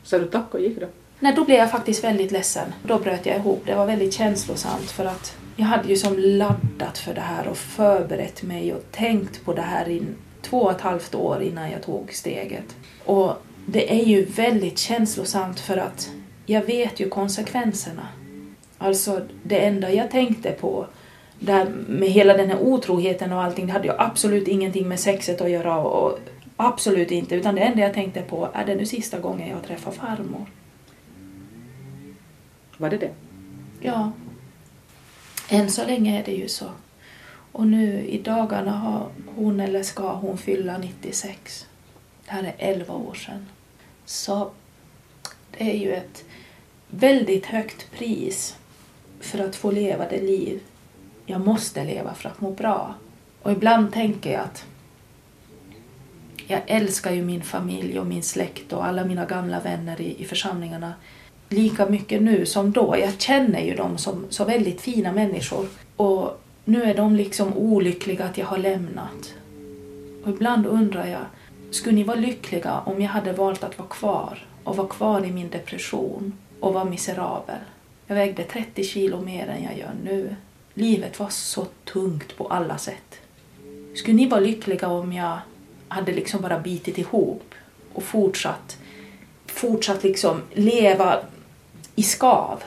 [0.07, 0.87] Så du tack och gick då?
[1.19, 2.73] Nej, då blev jag faktiskt väldigt ledsen.
[2.83, 3.63] Då bröt jag ihop.
[3.65, 7.57] Det var väldigt känslosamt för att jag hade ju som laddat för det här och
[7.57, 10.03] förberett mig och tänkt på det här i
[10.41, 12.75] två och ett halvt år innan jag tog steget.
[13.05, 13.33] Och
[13.65, 16.09] det är ju väldigt känslosamt för att
[16.45, 18.07] jag vet ju konsekvenserna.
[18.77, 20.87] Alltså det enda jag tänkte på
[21.39, 25.41] där med hela den här otroheten och allting, det hade ju absolut ingenting med sexet
[25.41, 26.19] att göra och
[26.57, 29.91] absolut inte, utan det enda jag tänkte på är det nu sista gången jag träffar
[29.91, 30.45] farmor.
[32.77, 33.11] Var det det?
[33.79, 34.11] Ja.
[35.49, 36.65] Än så länge är det ju så.
[37.51, 41.67] Och nu i dagarna har hon eller ska hon fylla 96.
[42.25, 43.45] Det här är 11 år sedan.
[44.05, 44.51] Så
[45.57, 46.25] det är ju ett
[46.87, 48.57] väldigt högt pris
[49.19, 50.61] för att få leva det liv
[51.29, 52.95] jag måste leva för att må bra.
[53.41, 54.65] Och ibland tänker jag att
[56.47, 60.25] jag älskar ju min familj och min släkt och alla mina gamla vänner i, i
[60.25, 60.93] församlingarna
[61.49, 62.95] lika mycket nu som då.
[62.99, 65.67] Jag känner ju dem som så väldigt fina människor.
[65.95, 69.33] Och nu är de liksom olyckliga att jag har lämnat.
[70.23, 71.25] Och ibland undrar jag,
[71.71, 75.31] skulle ni vara lyckliga om jag hade valt att vara kvar och vara kvar i
[75.31, 77.59] min depression och vara miserabel?
[78.07, 80.35] Jag vägde 30 kilo mer än jag gör nu.
[80.73, 83.19] Livet var så tungt på alla sätt.
[83.95, 85.37] Skulle ni vara lyckliga om jag
[85.87, 87.53] hade liksom bara bitit ihop
[87.93, 88.77] och fortsatt,
[89.45, 91.19] fortsatt liksom leva
[91.95, 92.63] i skav?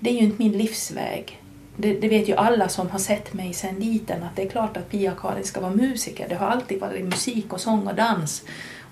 [0.00, 1.42] Det är ju inte min livsväg.
[1.76, 4.76] Det, det, vet ju alla som har sett mig sedan liten att det är klart
[4.76, 6.28] att Pia-Karin ska vara musiker.
[6.28, 8.42] Det har alltid varit musik och sång och dans,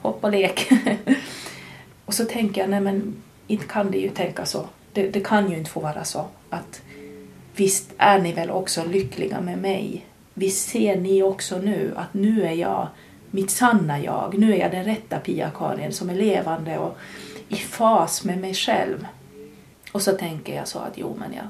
[0.02, 0.68] hopp och lek.
[2.04, 5.50] och så tänker jag, nej men inte kan det ju tänka så det, det kan
[5.50, 6.82] ju inte få vara så att
[7.56, 10.06] visst är ni väl också lyckliga med mig?
[10.34, 12.88] Visst ser ni också nu att nu är jag
[13.34, 16.96] mitt sanna jag, nu är jag den rätta Pia-Karin som är levande och
[17.48, 19.06] i fas med mig själv.
[19.92, 21.46] Och så tänker jag så att jo men jag,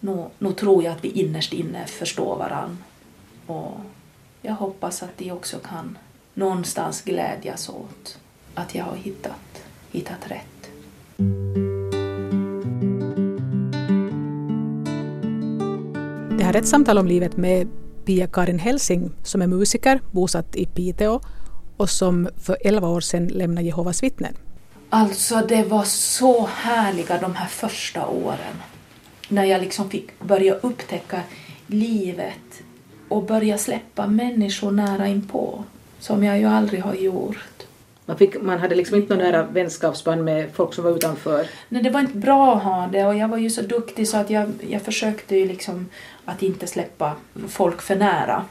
[0.00, 2.78] nu, nu tror jag att vi innerst inne förstår varann.
[3.46, 3.72] Och
[4.42, 5.98] jag hoppas att de också kan
[6.34, 8.18] någonstans glädjas åt
[8.54, 10.70] att jag har hittat, hittat rätt.
[16.38, 17.68] Det här är ett samtal om livet med
[18.04, 21.20] Pia-Karin Helsing som är musiker, bosatt i Piteå
[21.76, 24.34] och som för elva år sedan lämnade Jehovas vittnen.
[24.90, 28.62] Alltså det var så härliga de här första åren.
[29.28, 31.20] När jag liksom fick börja upptäcka
[31.66, 32.62] livet
[33.08, 35.64] och börja släppa människor nära inpå,
[35.98, 37.66] som jag ju aldrig har gjort.
[38.06, 41.46] Man, fick, man hade liksom inte några nära vänskapsband med folk som var utanför.
[41.68, 44.16] Nej, det var inte bra att ha det och jag var ju så duktig så
[44.16, 45.88] att jag, jag försökte ju liksom
[46.24, 47.16] att inte släppa
[47.48, 48.44] folk för nära.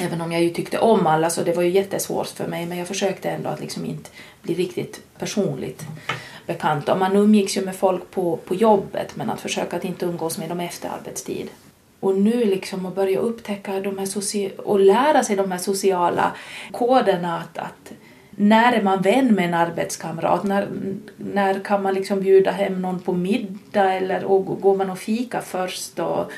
[0.00, 2.78] Även om jag ju tyckte om alla så det var ju jättesvårt för mig men
[2.78, 4.10] jag försökte ändå att liksom inte
[4.42, 5.84] bli riktigt personligt
[6.46, 6.88] bekant.
[6.88, 10.38] Och man umgicks ju med folk på, på jobbet men att försöka att inte umgås
[10.38, 11.48] med dem efter arbetstid.
[12.00, 16.32] Och nu liksom att börja upptäcka de här soci- och lära sig de här sociala
[16.72, 17.92] koderna att, att
[18.30, 20.44] när är man vän med en arbetskamrat?
[20.44, 20.68] När,
[21.16, 25.40] när kan man liksom bjuda hem någon på middag eller och går man och fika
[25.40, 25.98] först?
[25.98, 26.32] Och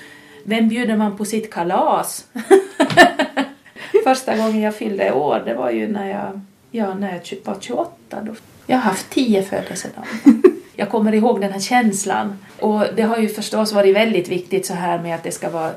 [0.44, 2.26] vem bjuder man på sitt kalas?
[4.04, 7.90] Första gången jag fyllde år, det var ju när jag, ja, när jag var 28.
[8.22, 8.34] Då.
[8.66, 10.08] Jag har haft tio födelsedagar.
[10.76, 12.38] Jag kommer ihåg den här känslan.
[12.60, 15.70] Och det har ju förstås varit väldigt viktigt så här med att det ska vara,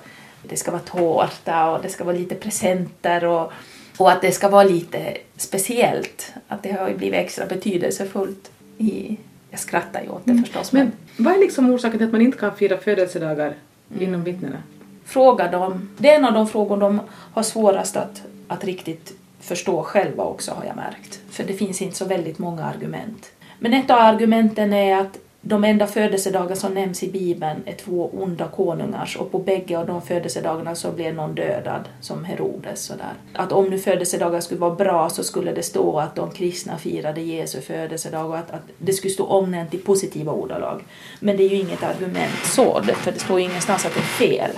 [0.43, 3.51] det ska vara tårta och det ska vara lite presenter och
[3.97, 6.33] och att det ska vara lite speciellt.
[6.47, 8.51] Att det har ju blivit extra betydelsefullt.
[8.77, 9.17] I,
[9.49, 10.71] jag skrattar ju åt det förstås.
[10.71, 13.53] Men vad är liksom orsaken till att man inte kan fira födelsedagar
[13.91, 14.03] Mm.
[14.03, 14.57] inom vittnena?
[15.05, 15.89] Fråga dem.
[15.97, 20.51] Det är en av de frågor de har svårast att, att riktigt förstå själva också
[20.51, 21.19] har jag märkt.
[21.29, 23.31] För det finns inte så väldigt många argument.
[23.59, 28.09] Men ett av argumenten är att de enda födelsedagar som nämns i Bibeln är två
[28.13, 32.85] onda konungars och på bägge av de födelsedagarna så blev någon dödad, som Herodes.
[32.85, 33.13] Sådär.
[33.33, 37.21] Att om nu födelsedagar skulle vara bra så skulle det stå att de kristna firade
[37.21, 40.83] Jesu födelsedag och att, att det skulle stå omnämnt i positiva ordalag.
[41.19, 44.27] Men det är ju inget argument så, för det står ju ingenstans att det är
[44.27, 44.51] fel.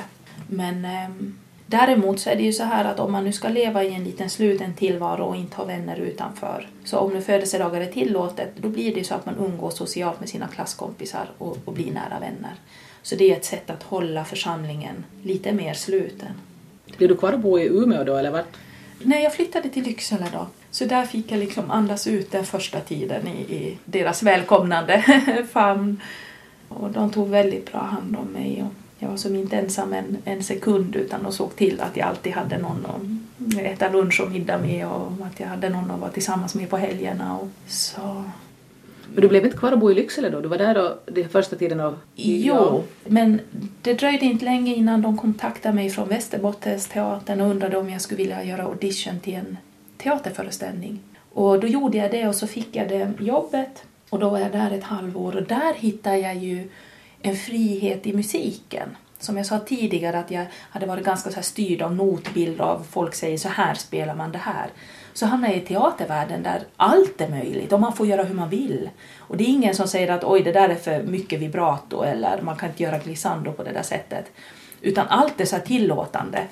[0.47, 1.35] Men ehm,
[1.69, 4.03] Däremot så är det ju så här att om man nu ska leva i en
[4.03, 8.69] liten sluten tillvaro och inte ha vänner utanför, så om nu födelsedagar är tillåtet, då
[8.69, 12.19] blir det ju så att man umgås socialt med sina klasskompisar och, och blir nära
[12.19, 12.53] vänner.
[13.01, 16.31] Så det är ett sätt att hålla församlingen lite mer sluten.
[16.97, 18.57] Blir du kvar och bo i Umeå då eller vart?
[19.03, 22.79] När jag flyttade till Lycksele då, så där fick jag liksom andas ut den första
[22.79, 25.03] tiden i, i deras välkomnande
[25.51, 26.01] famn.
[26.67, 28.63] Och de tog väldigt bra hand om mig.
[28.67, 32.07] Och jag var som inte ensam en, en sekund utan de såg till att jag
[32.07, 35.99] alltid hade någon att äta lunch och middag med och att jag hade någon att
[35.99, 37.37] vara tillsammans med på helgerna.
[37.37, 38.23] Och så.
[39.13, 40.41] Men du blev inte kvar och bo i Lycksele då?
[40.41, 41.93] Du var där då, den första tiden och...
[42.15, 43.39] Jo, men
[43.81, 48.17] det dröjde inte länge innan de kontaktade mig från Västerbottensteatern och undrade om jag skulle
[48.17, 49.57] vilja göra audition till en
[49.97, 50.99] teaterföreställning.
[51.33, 54.51] Och då gjorde jag det och så fick jag det jobbet och då var jag
[54.51, 56.69] där ett halvår och där hittade jag ju
[57.21, 58.97] en frihet i musiken.
[59.19, 62.85] Som jag sa tidigare att jag hade varit ganska så här styrd av notbilder av
[62.91, 64.67] folk säger så här spelar man det här.
[65.13, 68.49] Så hamnade jag i teatervärlden där allt är möjligt och man får göra hur man
[68.49, 68.89] vill.
[69.17, 72.41] Och det är ingen som säger att oj det där är för mycket vibrato eller
[72.41, 74.31] man kan inte göra glissando på det där sättet.
[74.81, 76.47] Utan allt är så här tillåtande.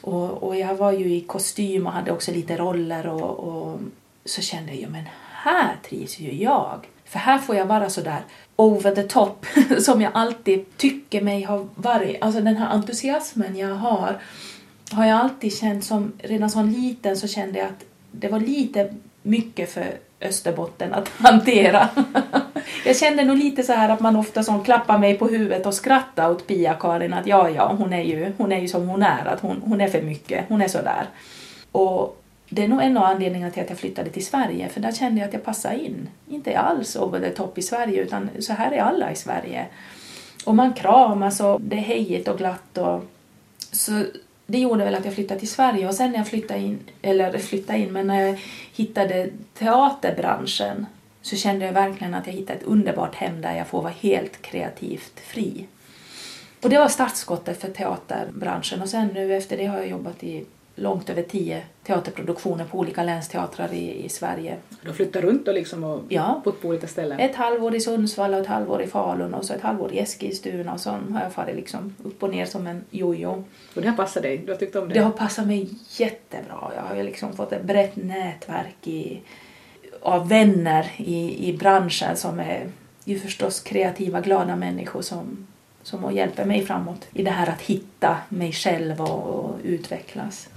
[0.00, 3.80] Och, och jag var ju i kostym och hade också lite roller och, och
[4.24, 6.86] så kände jag ju men här trivs ju jag.
[7.04, 8.20] För här får jag vara så där
[8.56, 9.46] over the top
[9.78, 12.16] som jag alltid tycker mig ha varit.
[12.20, 14.18] Alltså den här entusiasmen jag har
[14.90, 18.94] har jag alltid känt som, redan som liten så kände jag att det var lite
[19.22, 21.88] mycket för Österbotten att hantera.
[22.86, 25.74] jag kände nog lite så här att man ofta som klappar mig på huvudet och
[25.74, 29.26] skrattar åt Pia-Karin att ja, ja, hon är ju, hon är ju som hon är,
[29.26, 31.06] att hon, hon är för mycket, hon är så där.
[31.72, 32.23] Och
[32.54, 35.20] det är nog en av anledningarna till att jag flyttade till Sverige, för där kände
[35.20, 36.08] jag att jag passade in.
[36.28, 39.66] Inte alls over the top i Sverige, utan så här är alla i Sverige.
[40.44, 42.78] Och man kramas och det är hejigt och glatt.
[42.78, 43.04] Och,
[43.72, 44.04] så
[44.46, 47.38] det gjorde väl att jag flyttade till Sverige och sen när jag flyttade in, eller
[47.38, 48.40] flyttade in, men när jag
[48.72, 50.86] hittade teaterbranschen
[51.22, 54.42] så kände jag verkligen att jag hittade ett underbart hem där jag får vara helt
[54.42, 55.66] kreativt fri.
[56.62, 60.44] Och det var startskottet för teaterbranschen och sen nu efter det har jag jobbat i
[60.76, 64.56] långt över tio teaterproduktioner på olika länsteatrar i, i Sverige.
[64.84, 66.40] Du flyttar runt och liksom och Ja.
[66.44, 67.20] bott på olika ställen?
[67.20, 70.72] Ett halvår i Sundsvall och ett halvår i Falun och så ett halvår i Eskilstuna
[70.72, 73.44] och så har jag farit liksom upp och ner som en jojo.
[73.74, 74.38] Och det har passat dig?
[74.38, 74.94] Du har tyckt om det?
[74.94, 76.72] Det har passat mig jättebra.
[76.76, 79.20] Jag har ju liksom fått ett brett nätverk i,
[80.02, 82.66] av vänner i, i branschen som är
[83.04, 85.46] ju förstås kreativa, glada människor som,
[85.84, 90.48] som hjälper mig framåt i det här att hitta mig själv och, utvecklas.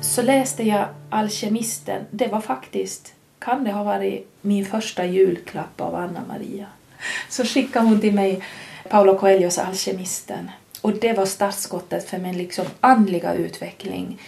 [0.00, 2.04] Så läste jag Alkemisten.
[2.10, 6.66] Det var faktiskt, kan det ha varit min första julklapp av Anna Maria.
[7.28, 8.42] Så skickade hon till mig
[8.88, 10.50] Paolo Coelhos Alkemisten.
[10.80, 14.20] Och det var startskottet för min liksom andliga utveckling.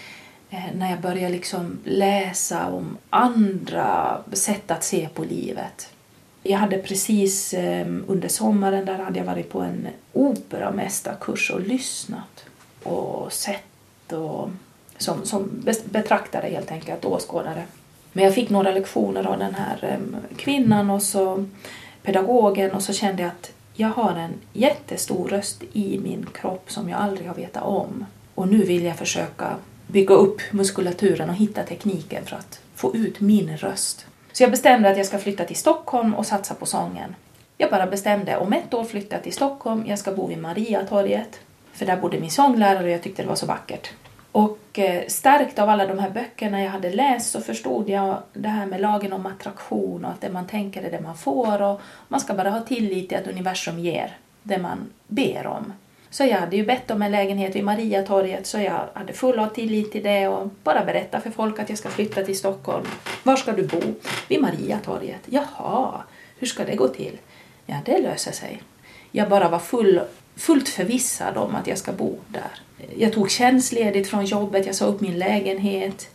[0.50, 5.88] Eh, när jag började liksom läsa om andra sätt att se på livet.
[6.48, 12.44] Jag hade precis ehm, under sommaren där hade jag varit på en operamästarkurs och lyssnat
[12.82, 14.50] och sett och
[14.98, 17.62] som, som betraktare helt enkelt, åskådare.
[18.12, 21.44] Men jag fick några lektioner av den här ehm, kvinnan och så
[22.02, 26.88] pedagogen och så kände jag att jag har en jättestor röst i min kropp som
[26.88, 28.06] jag aldrig har vetat om.
[28.34, 29.56] Och nu vill jag försöka
[29.86, 34.06] bygga upp muskulaturen och hitta tekniken för att få ut min röst.
[34.38, 37.14] Så jag bestämde att jag ska flytta till Stockholm och satsa på sången.
[37.56, 41.40] Jag bara bestämde, om ett år flyttar jag till Stockholm, jag ska bo vid Mariatorget.
[41.72, 43.90] För där bodde min sånglärare och jag tyckte det var så vackert.
[44.32, 48.48] Och eh, stärkt av alla de här böckerna jag hade läst så förstod jag det
[48.48, 51.80] här med lagen om attraktion och att det man tänker är det man får och
[52.08, 55.72] man ska bara ha tillit till att universum ger det man ber om.
[56.10, 59.48] Så jag hade ju bett om en lägenhet vid Mariatorget så jag hade full av
[59.48, 62.86] tillit till det och bara berätta för folk att jag ska flytta till Stockholm.
[63.22, 63.80] Var ska du bo?
[64.28, 65.20] Vid Mariatorget.
[65.26, 66.02] Jaha,
[66.38, 67.18] hur ska det gå till?
[67.66, 68.62] Ja, det löser sig.
[69.10, 70.00] Jag bara var full,
[70.36, 72.60] fullt förvissad om att jag ska bo där.
[72.96, 76.08] Jag tog tjänstledigt från jobbet, jag sa upp min lägenhet.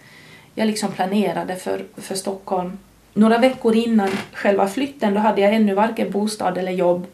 [0.55, 2.77] Jag liksom planerade för, för Stockholm.
[3.13, 7.07] Några veckor innan själva flytten då hade jag ännu varken bostad eller jobb.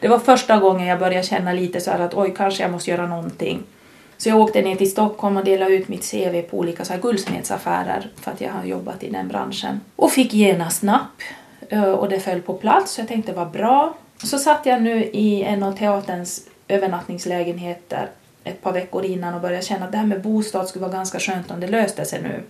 [0.00, 2.90] Det var första gången jag började känna lite så här att oj, kanske jag måste
[2.90, 3.62] göra någonting.
[4.16, 7.00] Så jag åkte ner till Stockholm och delade ut mitt CV på olika så här
[7.00, 9.80] guldsmedsaffärer för att jag har jobbat i den branschen.
[9.96, 11.22] Och fick genast napp
[11.68, 13.94] eh, och det föll på plats så jag tänkte vad bra.
[14.22, 18.08] Så satt jag nu i en av teaterns övernattningslägenheter
[18.44, 21.18] ett par veckor innan och började känna att det här med bostad skulle vara ganska
[21.18, 22.42] skönt om det löste sig nu.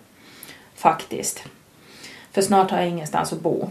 [0.75, 1.43] Faktiskt.
[2.37, 3.69] För snart har jag ingenstans att bo.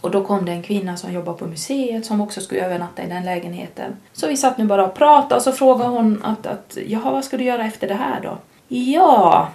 [0.00, 3.08] Och då kom det en kvinna som jobbar på museet som också skulle övernatta i
[3.08, 3.96] den lägenheten.
[4.12, 7.24] Så vi satt nu bara och pratade och så frågade hon att, att jaha, vad
[7.24, 8.38] ska du göra efter det här då?
[8.68, 9.48] Ja,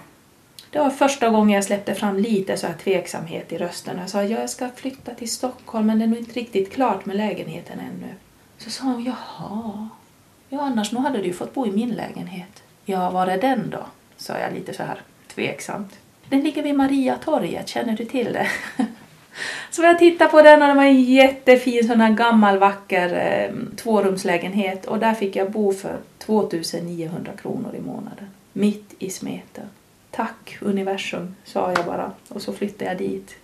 [0.70, 3.98] det var första gången jag släppte fram lite så här tveksamhet i rösten.
[4.00, 7.06] Jag sa, ja, jag ska flytta till Stockholm men det är nog inte riktigt klart
[7.06, 8.14] med lägenheten ännu.
[8.58, 9.88] Så sa hon, jaha,
[10.48, 12.62] ja annars nog hade du ju fått bo i min lägenhet.
[12.84, 13.86] Ja, var är den då?
[14.16, 15.02] sa jag lite så här
[15.34, 15.92] tveksamt.
[16.30, 18.48] Den ligger vid Mariatorget, känner du till det?
[19.70, 23.76] Så jag tittade på den och det var en jättefin sån här gammal vacker eh,
[23.76, 28.26] tvårumslägenhet och där fick jag bo för 2900 kronor i månaden.
[28.52, 29.64] Mitt i smeten.
[30.10, 33.36] Tack universum, sa jag bara och så flyttade jag dit.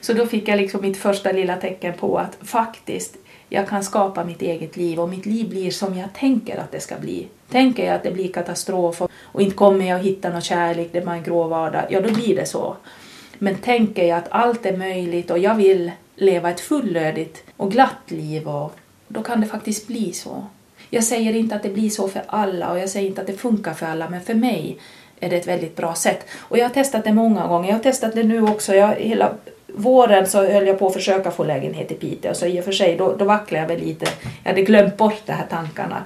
[0.00, 3.16] Så då fick jag liksom mitt första lilla tecken på att faktiskt
[3.48, 6.80] jag kan skapa mitt eget liv och mitt liv blir som jag tänker att det
[6.80, 7.28] ska bli.
[7.50, 10.98] Tänker jag att det blir katastrof och inte kommer jag att hitta någon kärlek, det
[10.98, 12.76] är en grå vardag, ja då blir det så.
[13.38, 18.10] Men tänker jag att allt är möjligt och jag vill leva ett fullödigt och glatt
[18.10, 18.72] liv och
[19.08, 20.44] då kan det faktiskt bli så.
[20.90, 23.32] Jag säger inte att det blir så för alla och jag säger inte att det
[23.32, 24.78] funkar för alla men för mig
[25.20, 26.26] är det ett väldigt bra sätt.
[26.38, 27.68] Och jag har testat det många gånger.
[27.68, 28.74] Jag har testat det nu också.
[28.74, 29.32] Jag, hela
[29.66, 32.72] våren så höll jag på att försöka få lägenhet i Piteå så i och för
[32.72, 34.06] sig då, då vacklade jag väl lite.
[34.42, 36.04] Jag hade glömt bort de här tankarna.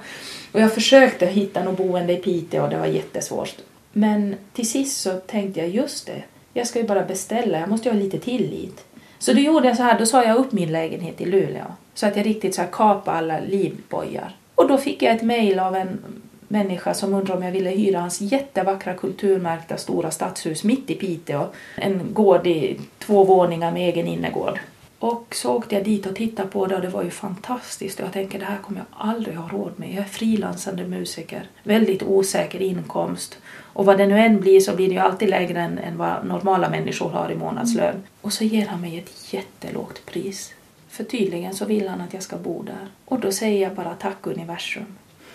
[0.55, 3.55] Och jag försökte hitta något boende i Piteå och det var jättesvårt.
[3.93, 7.89] Men till sist så tänkte jag just det, jag ska ju bara beställa, jag måste
[7.89, 8.85] ju ha lite tillit.
[9.19, 11.65] Så då gjorde jag så här, då sa jag upp min lägenhet i Luleå.
[11.93, 14.35] Så att jag riktigt så här kapade alla livbojar.
[14.55, 15.99] Och då fick jag ett mejl av en
[16.47, 21.47] människa som undrade om jag ville hyra hans jättevackra kulturmärkta stora stadshus mitt i Piteå.
[21.75, 24.59] En gård i två våningar med egen innergård.
[25.05, 27.99] Och så åkte jag dit och tittade på det och det var ju fantastiskt.
[27.99, 29.89] Jag tänker det här kommer jag aldrig ha råd med.
[29.89, 33.37] Jag är frilansande musiker, väldigt osäker inkomst.
[33.73, 36.25] Och vad det nu än blir så blir det ju alltid lägre än, än vad
[36.25, 37.89] normala människor har i månadslön.
[37.89, 38.03] Mm.
[38.21, 40.53] Och så ger han mig ett jättelågt pris.
[40.87, 42.87] För tydligen så vill han att jag ska bo där.
[43.05, 44.85] Och då säger jag bara tack universum.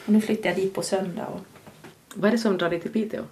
[0.06, 1.26] Och nu flyttar jag dit på söndag.
[1.26, 1.40] Och...
[2.14, 3.22] Vad är det som drar dig till Piteå?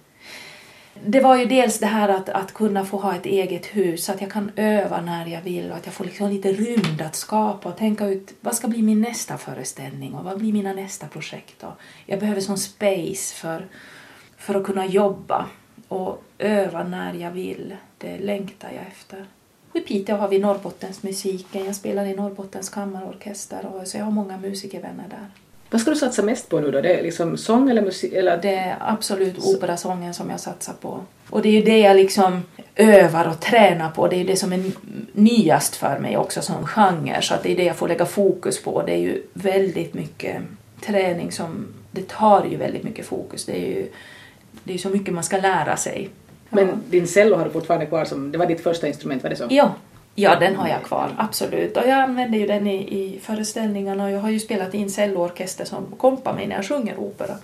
[1.05, 4.11] Det var ju dels det här att, att kunna få ha ett eget hus, så
[4.11, 7.15] att jag kan öva när jag vill och att jag får liksom lite rymd att
[7.15, 11.07] skapa och tänka ut vad ska bli min nästa föreställning och vad blir mina nästa
[11.07, 11.63] projekt.
[11.63, 11.73] Och
[12.05, 13.67] jag behöver sån space för,
[14.37, 15.45] för att kunna jobba
[15.87, 17.75] och öva när jag vill.
[17.97, 19.25] Det längtar jag efter.
[19.73, 21.65] I Piteå har vi Norrbottensmusiken.
[21.65, 25.27] Jag spelar i Norrbottens kammarorkester och så jag har många musikervänner där.
[25.71, 26.81] Vad ska du satsa mest på nu då?
[26.81, 28.13] Det är liksom sång eller musik?
[28.13, 28.37] Eller?
[28.37, 30.99] Det är absolut operasången som jag satsar på.
[31.29, 32.43] Och det är ju det jag liksom
[32.75, 34.07] övar och tränar på.
[34.07, 34.71] Det är ju det som är
[35.13, 37.21] nyast för mig också som genre.
[37.21, 38.81] Så att det är det jag får lägga fokus på.
[38.81, 40.41] Det är ju väldigt mycket
[40.85, 41.67] träning som...
[41.91, 43.45] Det tar ju väldigt mycket fokus.
[43.45, 43.87] Det är ju
[44.63, 46.09] det är så mycket man ska lära sig.
[46.49, 48.31] Men din cello har du fortfarande kvar som...
[48.31, 49.47] Det var ditt första instrument, var det så?
[49.49, 49.73] Ja,
[50.21, 51.77] Ja, den har jag kvar, absolut.
[51.77, 55.65] Och jag använder ju den i, i föreställningarna och jag har ju spelat in celloorkester
[55.65, 57.35] som kompar mig när jag sjunger opera.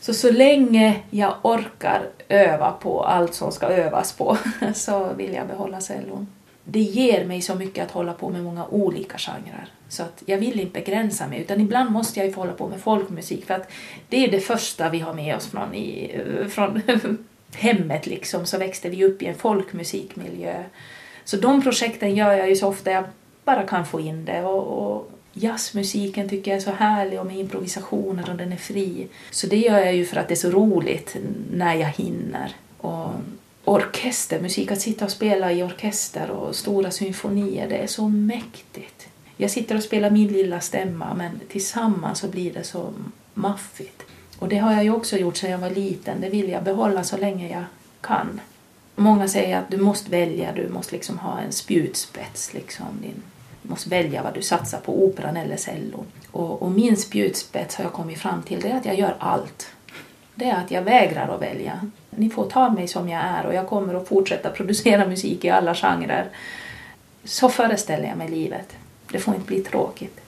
[0.00, 4.38] Så så länge jag orkar öva på allt som ska övas på
[4.74, 6.28] så vill jag behålla cellon.
[6.64, 9.68] det ger mig så mycket att hålla på med många olika genrer.
[9.88, 12.68] Så att jag vill inte begränsa mig, utan ibland måste jag ju få hålla på
[12.68, 13.70] med folkmusik för att
[14.08, 16.20] det är det första vi har med oss från, i,
[16.50, 16.82] från
[17.54, 20.64] hemmet liksom, så växte vi upp i en folkmusikmiljö.
[21.26, 23.04] Så de projekten gör jag ju så ofta jag
[23.44, 24.42] bara kan få in det.
[24.42, 29.08] Och, och jazzmusiken tycker jag är så härlig och med improvisationer och den är fri.
[29.30, 31.16] Så det gör jag ju för att det är så roligt
[31.52, 32.56] när jag hinner.
[32.78, 33.10] Och
[33.64, 39.08] orkestermusik, att sitta och spela i orkester och stora symfonier, det är så mäktigt.
[39.36, 42.92] Jag sitter och spelar min lilla stämma men tillsammans så blir det så
[43.34, 44.02] maffigt.
[44.38, 47.04] Och det har jag ju också gjort sedan jag var liten, det vill jag behålla
[47.04, 47.64] så länge jag
[48.00, 48.40] kan.
[48.96, 52.54] Många säger att du måste välja, du måste liksom ha en spjutspets.
[52.54, 52.86] Liksom.
[53.02, 53.22] Din,
[53.62, 56.06] du måste välja vad du satsar på, operan eller cellon.
[56.30, 59.66] Och, och min spjutspets har jag kommit fram till, det är att jag gör allt.
[60.34, 61.90] Det är att jag vägrar att välja.
[62.10, 65.50] Ni får ta mig som jag är och jag kommer att fortsätta producera musik i
[65.50, 66.28] alla genrer.
[67.24, 68.76] Så föreställer jag mig livet.
[69.10, 70.20] Det får inte bli tråkigt.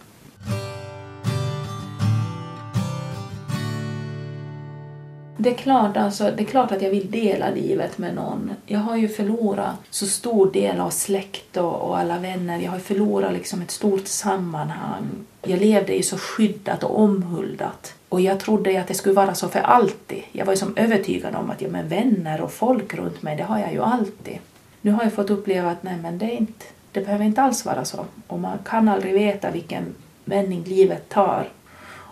[5.41, 8.51] Det är, klart, alltså, det är klart att jag vill dela livet med någon.
[8.67, 12.59] Jag har ju förlorat så stor del av släkt och, och alla vänner.
[12.59, 15.05] Jag har förlorat liksom ett stort sammanhang.
[15.43, 17.95] Jag levde ju så skyddat och omhuldat.
[18.09, 20.23] Och jag trodde att det skulle vara så för alltid.
[20.33, 23.43] Jag var ju som övertygad om att ja, men vänner och folk runt mig, det
[23.43, 24.39] har jag ju alltid.
[24.81, 27.65] Nu har jag fått uppleva att nej, men det, är inte, det behöver inte alls
[27.65, 28.05] vara så.
[28.27, 31.49] Och man kan aldrig veta vilken vändning livet tar.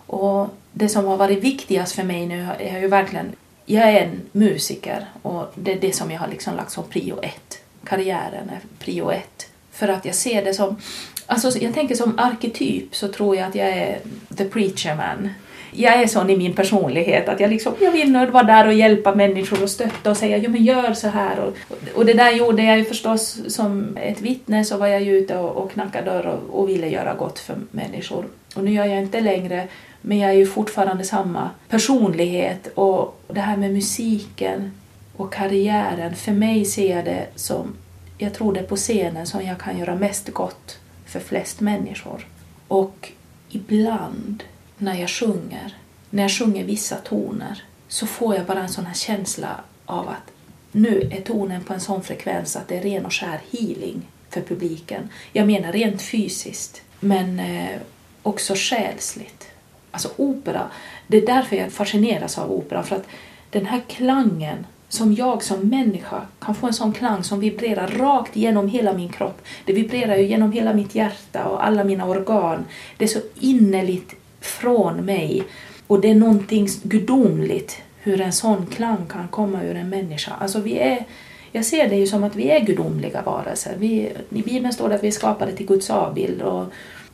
[0.07, 3.31] Och det som har varit viktigast för mig nu är ju verkligen,
[3.65, 7.19] jag är en musiker och det är det som jag har liksom lagt som prio
[7.21, 7.59] ett.
[7.83, 9.47] Karriären är prio ett.
[9.71, 10.77] För att jag ser det som,
[11.25, 13.99] alltså jag tänker som arketyp så tror jag att jag är
[14.37, 15.29] the preacher man
[15.71, 18.73] jag är sån i min personlighet att jag, liksom, jag vill nog vara där och
[18.73, 21.39] hjälpa människor och stötta och säga jo men gör så här.
[21.39, 21.53] Och,
[21.95, 25.37] och det där gjorde jag ju förstås som ett vittne så var jag ju ute
[25.37, 28.25] och, och knackade dörr och, och ville göra gott för människor.
[28.55, 29.67] Och nu gör jag inte längre
[30.07, 34.71] men jag är ju fortfarande samma personlighet och det här med musiken
[35.15, 37.75] och karriären, för mig ser jag det som,
[38.17, 42.27] jag tror det är på scenen som jag kan göra mest gott för flest människor.
[42.67, 43.11] Och
[43.49, 44.43] ibland
[44.77, 45.77] när jag sjunger,
[46.09, 50.31] när jag sjunger vissa toner, så får jag bara en sån här känsla av att
[50.71, 54.41] nu är tonen på en sån frekvens att det är ren och skär healing för
[54.41, 55.09] publiken.
[55.33, 57.79] Jag menar rent fysiskt, men eh,
[58.23, 59.47] också själsligt.
[59.91, 60.61] Alltså opera,
[61.07, 63.07] det är därför jag fascineras av opera, för att
[63.49, 68.35] den här klangen som jag som människa kan få en sån klang som vibrerar rakt
[68.35, 69.41] genom hela min kropp.
[69.65, 72.65] Det vibrerar ju genom hela mitt hjärta och alla mina organ.
[72.97, 75.43] Det är så innerligt från mig.
[75.87, 80.31] Och det är någonting gudomligt hur en sån klang kan komma ur en människa.
[80.39, 81.05] Alltså vi är,
[81.51, 83.75] jag ser det ju som att vi är gudomliga varelser.
[83.77, 86.65] Vi, I Bibeln står det att vi är skapade till Guds avbild och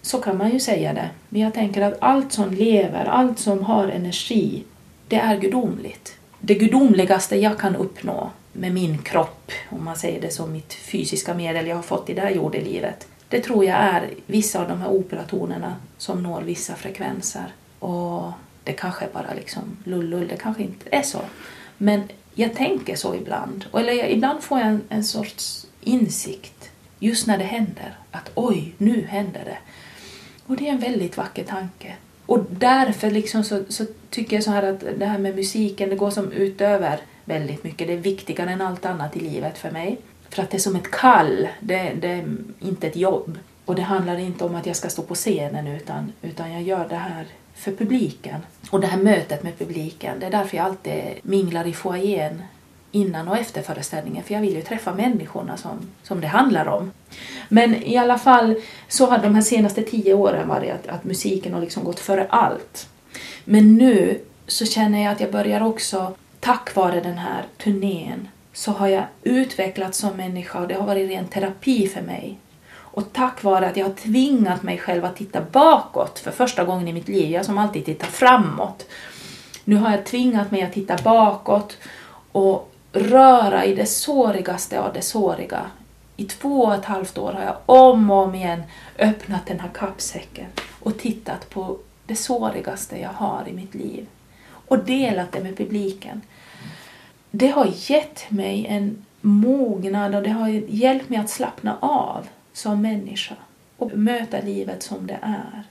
[0.03, 1.09] så kan man ju säga det.
[1.29, 4.63] Men jag tänker att allt som lever, allt som har energi,
[5.07, 6.15] det är gudomligt.
[6.39, 11.33] Det gudomligaste jag kan uppnå med min kropp, om man säger det som mitt fysiska
[11.33, 14.81] medel jag har fått i det här jordelivet, det tror jag är vissa av de
[14.81, 17.53] här operatonerna som når vissa frekvenser.
[17.79, 18.31] Och
[18.63, 21.19] det kanske är bara liksom lullull, det kanske inte är så.
[21.77, 23.65] Men jag tänker så ibland.
[23.73, 27.97] Eller jag, ibland får jag en, en sorts insikt just när det händer.
[28.11, 29.57] Att oj, nu händer det.
[30.45, 31.95] Och det är en väldigt vacker tanke.
[32.25, 35.95] Och därför liksom så, så, tycker jag så här att det här med musiken, det
[35.95, 37.87] går som utöver väldigt mycket.
[37.87, 39.97] Det är viktigare än allt annat i livet för mig.
[40.29, 43.39] För att det är som ett kall, det, det är inte ett jobb.
[43.65, 46.89] Och det handlar inte om att jag ska stå på scenen utan, utan jag gör
[46.89, 47.25] det här
[47.55, 48.41] för publiken.
[48.69, 52.41] Och det här mötet med publiken, det är därför jag alltid minglar i foajén
[52.93, 56.91] innan och efter föreställningen, för jag vill ju träffa människorna som, som det handlar om.
[57.49, 58.55] Men i alla fall
[58.87, 62.27] så har de här senaste tio åren varit att, att musiken har liksom gått före
[62.29, 62.87] allt.
[63.45, 68.71] Men nu så känner jag att jag börjar också, tack vare den här turnén, så
[68.71, 72.37] har jag utvecklats som människa och det har varit ren terapi för mig.
[72.73, 76.87] Och tack vare att jag har tvingat mig själv att titta bakåt för första gången
[76.87, 78.85] i mitt liv, jag som alltid tittar framåt.
[79.63, 81.77] Nu har jag tvingat mig att titta bakåt
[82.31, 85.65] och röra i det sårigaste av det såriga.
[86.17, 88.63] I två och ett halvt år har jag om och om igen
[88.99, 90.47] öppnat den här kappsäcken
[90.79, 94.07] och tittat på det sårigaste jag har i mitt liv
[94.67, 96.21] och delat det med publiken
[97.35, 102.81] det har gett mig en mognad och det har hjälpt mig att slappna av som
[102.81, 103.35] människa
[103.77, 105.63] och möta livet som det är.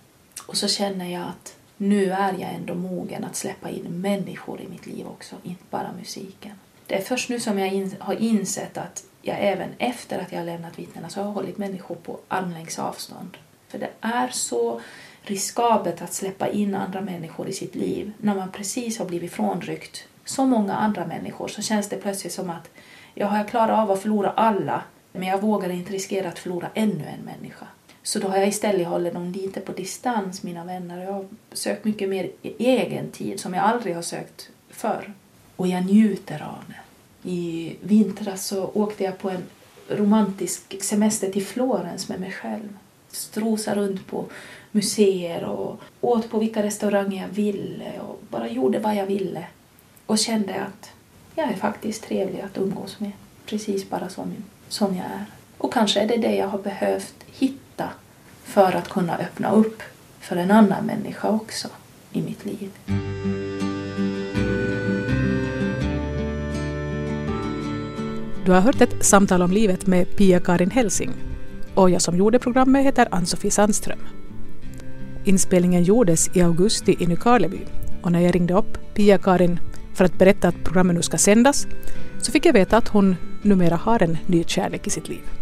[0.46, 4.68] Och så känner jag att nu är jag ändå mogen att släppa in människor i
[4.68, 6.52] mitt liv också, inte bara musiken.
[6.92, 10.38] Det är först nu som jag in, har insett att jag även efter att jag
[10.38, 13.36] har lämnat vittnena så har jag hållit människor på armlängds avstånd.
[13.68, 14.80] För det är så
[15.22, 18.12] riskabelt att släppa in andra människor i sitt liv.
[18.18, 22.50] När man precis har blivit frånryckt så många andra människor så känns det plötsligt som
[22.50, 22.70] att
[23.14, 24.82] jag har klarat av att förlora alla
[25.12, 27.66] men jag vågar inte riskera att förlora ännu en människa.
[28.02, 31.04] Så då har jag istället hållit dem lite på distans, mina vänner.
[31.04, 35.12] Jag har sökt mycket mer e-, egen tid som jag aldrig har sökt förr.
[35.62, 37.30] Och jag njuter av det.
[37.30, 39.42] I vintras så åkte jag på en
[39.88, 42.78] romantisk semester till Florens med mig själv.
[43.08, 44.24] Strosa runt på
[44.70, 49.46] museer och åt på vilka restauranger jag ville och bara gjorde vad jag ville.
[50.06, 50.90] Och kände att
[51.34, 53.12] jag är faktiskt trevlig att umgås med.
[53.46, 54.34] Precis bara som,
[54.68, 55.24] som jag är.
[55.58, 57.88] Och kanske är det det jag har behövt hitta
[58.44, 59.82] för att kunna öppna upp
[60.20, 61.68] för en annan människa också
[62.12, 62.70] i mitt liv.
[68.44, 71.10] Du har hört ett samtal om livet med Pia-Karin Helsing
[71.74, 73.98] och jag som gjorde programmet heter Ann-Sofie Sandström.
[75.24, 77.58] Inspelningen gjordes i augusti i Nykarleby
[78.02, 79.60] och när jag ringde upp Pia-Karin
[79.94, 81.66] för att berätta att programmet nu ska sändas
[82.18, 85.41] så fick jag veta att hon numera har en ny kärlek i sitt liv.